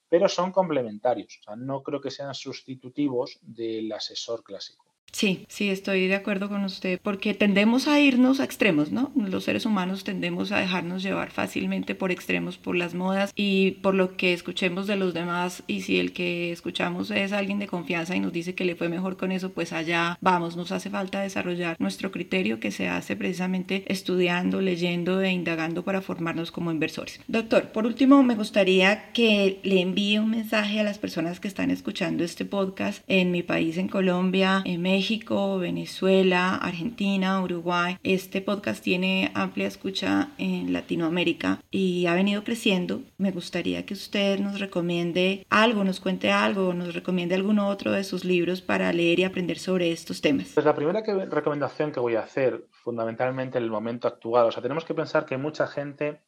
pero 0.08 0.28
son 0.28 0.52
complementarios, 0.52 1.38
o 1.40 1.42
sea, 1.42 1.56
no 1.56 1.82
creo 1.82 2.00
que 2.00 2.11
sean 2.11 2.34
sustitutivos 2.34 3.38
del 3.42 3.92
asesor 3.92 4.42
clásico. 4.42 4.88
Sí, 5.12 5.47
sí, 5.49 5.71
estoy 5.71 6.07
de 6.07 6.14
acuerdo 6.14 6.49
con 6.49 6.64
usted, 6.64 7.01
porque 7.03 7.33
tendemos 7.35 7.88
a 7.88 7.99
irnos 7.99 8.40
a 8.40 8.44
extremos, 8.44 8.92
¿no? 8.92 9.11
Los 9.16 9.44
seres 9.44 9.64
humanos 9.64 10.05
tendemos 10.05 10.53
a 10.53 10.59
dejarnos 10.59 11.03
llevar 11.03 11.31
fácilmente 11.31 11.94
por 11.94 12.12
extremos, 12.12 12.59
por 12.59 12.77
las 12.77 12.94
modas 12.94 13.33
y 13.35 13.73
por 13.83 13.94
lo 13.94 14.16
que 14.16 14.33
escuchemos 14.33 14.87
de 14.87 14.97
los 14.97 15.14
demás. 15.14 15.62
Y 15.66 15.81
si 15.81 15.99
el 15.99 16.12
que 16.12 16.53
escuchamos 16.53 17.11
es 17.11 17.33
alguien 17.33 17.59
de 17.59 17.66
confianza 17.66 18.14
y 18.14 18.21
nos 18.21 18.33
dice 18.33 18.55
que 18.55 18.66
le 18.66 18.77
fue 18.77 18.88
mejor 18.88 19.16
con 19.16 19.33
eso, 19.33 19.51
pues 19.51 19.73
allá 19.73 20.18
vamos. 20.21 20.57
Nos 20.57 20.73
hace 20.73 20.90
falta 20.90 21.23
desarrollar 21.23 21.77
nuestro 21.81 22.12
criterio 22.12 22.61
que 22.61 22.71
se 22.71 22.88
hace 22.88 23.16
precisamente 23.16 23.85
estudiando, 23.88 24.61
leyendo 24.61 25.23
e 25.23 25.33
indagando 25.33 25.85
para 25.85 26.03
formarnos 26.03 26.53
como 26.53 26.71
inversores. 26.71 27.21
Doctor, 27.27 27.73
por 27.73 27.87
último, 27.87 28.23
me 28.23 28.35
gustaría 28.35 29.11
que 29.12 29.59
le 29.64 29.81
envíe 29.81 30.18
un 30.18 30.31
mensaje 30.31 30.81
a 30.81 30.85
las 30.85 30.99
personas 30.99 31.40
que 31.40 31.49
están 31.49 31.71
escuchando 31.71 32.25
este 32.25 32.44
podcast 32.44 33.03
en 33.09 33.33
mi 33.33 33.42
país, 33.42 33.79
en 33.79 33.88
Colombia, 33.88 34.62
en 34.64 34.83
México 34.83 34.97
México, 34.98 35.61
Venezuela, 35.61 36.56
Argentina, 36.56 37.40
Uruguay. 37.40 37.98
Este 38.02 38.40
podcast 38.40 38.82
tiene 38.82 39.30
amplia 39.32 39.68
escucha 39.68 40.30
en 40.38 40.72
Latinoamérica 40.72 41.61
y 41.70 42.06
ha 42.06 42.14
venido 42.14 42.42
creciendo. 42.42 43.02
Me 43.16 43.30
gustaría 43.30 43.87
que 43.87 43.94
usted 43.94 44.40
nos 44.40 44.58
recomiende 44.58 45.46
algo, 45.50 45.84
nos 45.84 46.00
cuente 46.00 46.32
algo, 46.32 46.74
nos 46.74 46.94
recomiende 46.94 47.37
algún 47.37 47.61
otro 47.61 47.92
de 47.92 48.02
sus 48.02 48.24
libros 48.24 48.61
para 48.61 48.92
leer 48.92 49.20
y 49.20 49.24
aprender 49.24 49.61
sobre 49.61 49.92
estos 49.92 50.20
temas. 50.20 50.50
Pues 50.54 50.66
la 50.66 50.74
primera 50.74 51.00
recomendación 51.30 51.92
que 51.92 52.00
voy 52.00 52.16
a 52.16 52.22
hacer, 52.22 52.64
fundamentalmente 52.82 53.58
en 53.58 53.62
el 53.62 53.70
momento 53.70 54.08
actual, 54.08 54.46
o 54.46 54.50
sea, 54.50 54.64
tenemos 54.64 54.84
que 54.84 54.94
pensar 54.94 55.26
que 55.26 55.37
mucha 55.37 55.68
gente 55.68 56.22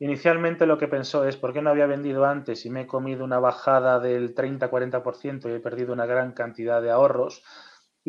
Inicialmente 0.00 0.64
lo 0.66 0.78
que 0.78 0.86
pensó 0.86 1.26
es, 1.26 1.36
¿por 1.36 1.52
qué 1.52 1.60
no 1.60 1.70
había 1.70 1.86
vendido 1.86 2.24
antes 2.24 2.64
y 2.64 2.70
me 2.70 2.82
he 2.82 2.86
comido 2.86 3.24
una 3.24 3.40
bajada 3.40 3.98
del 3.98 4.32
30-40% 4.32 5.50
y 5.50 5.54
he 5.54 5.58
perdido 5.58 5.92
una 5.92 6.06
gran 6.06 6.30
cantidad 6.30 6.80
de 6.80 6.92
ahorros? 6.92 7.42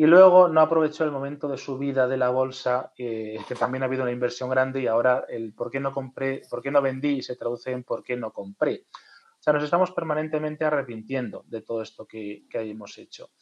Y 0.00 0.06
luego 0.06 0.48
no 0.48 0.62
aprovechó 0.62 1.04
el 1.04 1.10
momento 1.10 1.46
de 1.46 1.58
subida 1.58 2.08
de 2.08 2.16
la 2.16 2.30
bolsa, 2.30 2.90
eh, 2.96 3.36
que 3.46 3.54
también 3.54 3.82
ha 3.82 3.84
habido 3.84 4.02
una 4.02 4.12
inversión 4.12 4.48
grande 4.48 4.80
y 4.80 4.86
ahora 4.86 5.26
el 5.28 5.52
por 5.52 5.70
qué 5.70 5.78
no 5.78 5.92
compré, 5.92 6.40
por 6.48 6.62
qué 6.62 6.70
no 6.70 6.80
vendí 6.80 7.20
se 7.20 7.36
traduce 7.36 7.70
en 7.70 7.84
por 7.84 8.02
qué 8.02 8.16
no 8.16 8.32
compré. 8.32 8.86
O 8.94 9.42
sea, 9.42 9.52
nos 9.52 9.62
estamos 9.62 9.90
permanentemente 9.90 10.64
arrepintiendo 10.64 11.44
de 11.48 11.60
todo 11.60 11.82
esto 11.82 12.06
que, 12.06 12.46
que 12.48 12.60
hemos 12.60 12.96
hecho. 12.96 13.32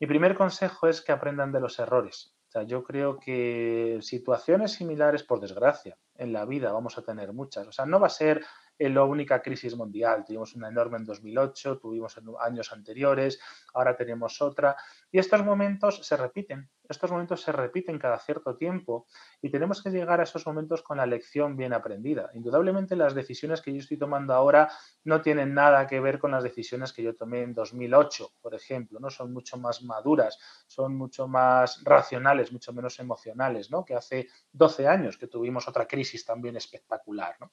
Mi 0.00 0.08
primer 0.08 0.34
consejo 0.34 0.88
es 0.88 1.02
que 1.02 1.12
aprendan 1.12 1.52
de 1.52 1.60
los 1.60 1.78
errores. 1.78 2.34
O 2.48 2.50
sea, 2.50 2.64
yo 2.64 2.82
creo 2.82 3.16
que 3.16 4.00
situaciones 4.00 4.72
similares, 4.72 5.22
por 5.22 5.38
desgracia, 5.38 5.96
en 6.16 6.32
la 6.32 6.44
vida 6.46 6.72
vamos 6.72 6.98
a 6.98 7.02
tener 7.02 7.32
muchas. 7.32 7.68
O 7.68 7.70
sea, 7.70 7.86
no 7.86 8.00
va 8.00 8.08
a 8.08 8.10
ser 8.10 8.44
la 8.78 9.04
única 9.04 9.42
crisis 9.42 9.76
mundial. 9.76 10.24
Tuvimos 10.24 10.54
una 10.54 10.68
enorme 10.68 10.98
en 10.98 11.04
2008, 11.04 11.78
tuvimos 11.78 12.16
en 12.16 12.26
años 12.40 12.72
anteriores, 12.72 13.40
ahora 13.74 13.96
tenemos 13.96 14.40
otra. 14.40 14.76
Y 15.10 15.18
estos 15.18 15.44
momentos 15.44 16.06
se 16.06 16.16
repiten, 16.16 16.68
estos 16.88 17.10
momentos 17.10 17.42
se 17.42 17.52
repiten 17.52 17.98
cada 17.98 18.18
cierto 18.18 18.56
tiempo 18.56 19.06
y 19.42 19.50
tenemos 19.50 19.82
que 19.82 19.90
llegar 19.90 20.20
a 20.20 20.22
esos 20.22 20.46
momentos 20.46 20.82
con 20.82 20.96
la 20.96 21.06
lección 21.06 21.56
bien 21.56 21.72
aprendida. 21.72 22.30
Indudablemente 22.34 22.96
las 22.96 23.14
decisiones 23.14 23.60
que 23.60 23.72
yo 23.72 23.78
estoy 23.78 23.98
tomando 23.98 24.32
ahora 24.32 24.70
no 25.04 25.20
tienen 25.20 25.54
nada 25.54 25.86
que 25.86 26.00
ver 26.00 26.18
con 26.18 26.30
las 26.30 26.42
decisiones 26.42 26.92
que 26.92 27.02
yo 27.02 27.14
tomé 27.14 27.42
en 27.42 27.54
2008, 27.54 28.32
por 28.40 28.54
ejemplo, 28.54 29.00
¿no? 29.00 29.10
Son 29.10 29.32
mucho 29.32 29.58
más 29.58 29.82
maduras, 29.82 30.38
son 30.66 30.96
mucho 30.96 31.28
más 31.28 31.82
racionales, 31.84 32.52
mucho 32.52 32.72
menos 32.72 32.98
emocionales, 32.98 33.70
¿no? 33.70 33.84
Que 33.84 33.94
hace 33.94 34.28
12 34.52 34.86
años 34.86 35.18
que 35.18 35.26
tuvimos 35.26 35.68
otra 35.68 35.86
crisis 35.86 36.24
también 36.24 36.56
espectacular, 36.56 37.36
¿no? 37.40 37.52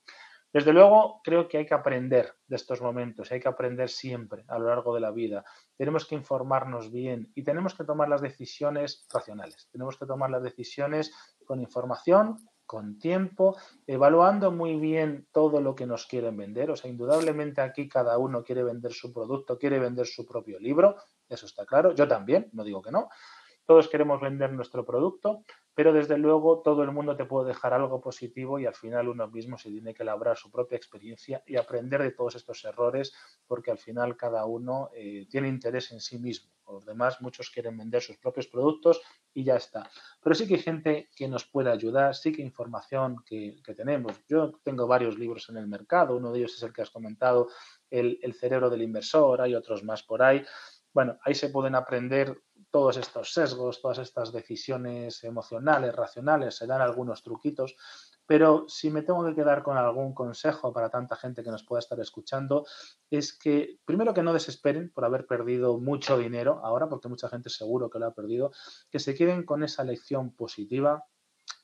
Desde 0.56 0.72
luego, 0.72 1.20
creo 1.22 1.50
que 1.50 1.58
hay 1.58 1.66
que 1.66 1.74
aprender 1.74 2.34
de 2.48 2.56
estos 2.56 2.82
momentos, 2.82 3.30
hay 3.30 3.42
que 3.42 3.50
aprender 3.50 3.90
siempre 3.90 4.46
a 4.48 4.58
lo 4.58 4.70
largo 4.70 4.96
de 4.96 5.02
la 5.02 5.12
vida. 5.12 5.44
Tenemos 5.76 6.06
que 6.06 6.16
informarnos 6.16 6.94
bien 6.94 7.30
y 7.36 7.44
tenemos 7.44 7.76
que 7.76 7.84
tomar 7.84 8.08
las 8.08 8.22
decisiones 8.22 9.06
racionales. 9.14 9.68
Tenemos 9.70 10.00
que 10.00 10.06
tomar 10.06 10.30
las 10.30 10.42
decisiones 10.42 11.12
con 11.44 11.60
información, 11.60 12.38
con 12.66 12.98
tiempo, 13.00 13.58
evaluando 13.86 14.50
muy 14.50 14.80
bien 14.80 15.28
todo 15.34 15.60
lo 15.60 15.76
que 15.76 15.86
nos 15.86 16.08
quieren 16.08 16.38
vender. 16.38 16.72
O 16.72 16.78
sea, 16.78 16.90
indudablemente 16.90 17.60
aquí 17.60 17.90
cada 17.90 18.18
uno 18.18 18.42
quiere 18.42 18.64
vender 18.64 18.94
su 18.94 19.12
producto, 19.12 19.60
quiere 19.60 19.78
vender 19.78 20.08
su 20.08 20.26
propio 20.26 20.58
libro, 20.58 20.96
eso 21.28 21.48
está 21.48 21.66
claro. 21.66 21.94
Yo 21.94 22.08
también, 22.08 22.50
no 22.54 22.64
digo 22.64 22.82
que 22.82 22.92
no. 22.92 23.10
Todos 23.66 23.90
queremos 23.90 24.22
vender 24.22 24.54
nuestro 24.54 24.86
producto, 24.86 25.44
pero 25.74 25.92
desde 25.92 26.18
luego 26.18 26.62
todo 26.62 26.84
el 26.84 26.92
mundo 26.92 27.16
te 27.16 27.26
puede 27.26 27.48
dejar 27.48 27.74
algo 27.74 28.00
positivo 28.00 28.60
y 28.60 28.68
al 28.68 28.76
final 28.76 29.10
uno 29.10 29.28
mismo 29.28 29.58
se 29.58 29.72
tiene 29.72 29.94
que 29.94 30.04
labrar 30.04 30.38
su 30.38 30.52
propia 30.52 30.76
experiencia 30.78 31.44
y 31.48 31.56
aprender 31.56 32.04
de 32.04 32.12
todos 32.12 32.36
estos 32.36 32.64
errores 32.64 33.14
porque 33.48 33.72
al 33.72 33.80
final 33.80 34.16
cada 34.16 34.46
uno 34.46 34.90
eh, 34.94 35.28
tiene 35.30 35.48
interés 35.48 35.92
en 35.92 36.00
sí 36.00 36.20
mismo. 36.20 36.52
Los 36.68 36.86
demás, 36.86 37.22
muchos 37.22 37.50
quieren 37.50 37.78
vender 37.78 38.02
sus 38.02 38.18
propios 38.18 38.48
productos 38.48 39.02
y 39.34 39.44
ya 39.44 39.56
está. 39.56 39.90
Pero 40.22 40.36
sí 40.36 40.48
que 40.48 40.56
hay 40.56 40.62
gente 40.62 41.10
que 41.16 41.28
nos 41.28 41.46
puede 41.46 41.72
ayudar, 41.72 42.16
sí 42.16 42.32
que 42.32 42.42
información 42.42 43.18
que, 43.26 43.62
tenemos. 43.76 44.14
Yo 44.28 44.60
tengo 44.64 44.88
varios 44.88 45.18
libros 45.18 45.50
en 45.50 45.58
el 45.58 45.68
mercado, 45.68 46.16
uno 46.16 46.32
de 46.32 46.40
ellos 46.40 46.56
es 46.56 46.64
el 46.64 46.72
que 46.72 46.82
has 46.82 46.90
comentado, 46.90 47.50
el, 47.90 48.20
el 48.22 48.34
cerebro 48.34 48.70
del 48.70 48.82
inversor, 48.82 49.42
hay 49.42 49.54
otros 49.54 49.84
más 49.84 50.04
por 50.04 50.24
ahí. 50.24 50.44
Bueno, 50.94 51.18
ahí 51.24 51.36
se 51.36 51.50
pueden 51.50 51.76
aprender 51.76 52.42
todos 52.76 52.98
estos 52.98 53.32
sesgos, 53.32 53.82
todas 53.82 54.00
estas 54.00 54.34
decisiones 54.34 55.24
emocionales, 55.24 55.96
racionales, 55.96 56.58
se 56.58 56.68
dan 56.68 56.82
algunos 56.82 57.24
truquitos, 57.24 57.78
pero 58.26 58.66
si 58.68 58.90
me 58.90 59.02
tengo 59.02 59.24
que 59.24 59.34
quedar 59.34 59.64
con 59.64 59.78
algún 59.78 60.14
consejo 60.14 60.74
para 60.74 60.90
tanta 60.90 61.16
gente 61.16 61.42
que 61.42 61.52
nos 61.52 61.64
pueda 61.64 61.80
estar 61.80 61.98
escuchando, 62.02 62.66
es 63.10 63.32
que 63.32 63.80
primero 63.86 64.14
que 64.14 64.24
no 64.24 64.34
desesperen 64.34 64.92
por 64.92 65.06
haber 65.06 65.26
perdido 65.26 65.80
mucho 65.80 66.18
dinero 66.18 66.60
ahora, 66.66 66.90
porque 66.90 67.08
mucha 67.08 67.30
gente 67.30 67.50
seguro 67.50 67.90
que 67.90 67.98
lo 67.98 68.08
ha 68.08 68.14
perdido, 68.14 68.52
que 68.92 69.00
se 69.00 69.16
queden 69.16 69.46
con 69.46 69.64
esa 69.64 69.86
lección 69.86 70.36
positiva. 70.36 71.06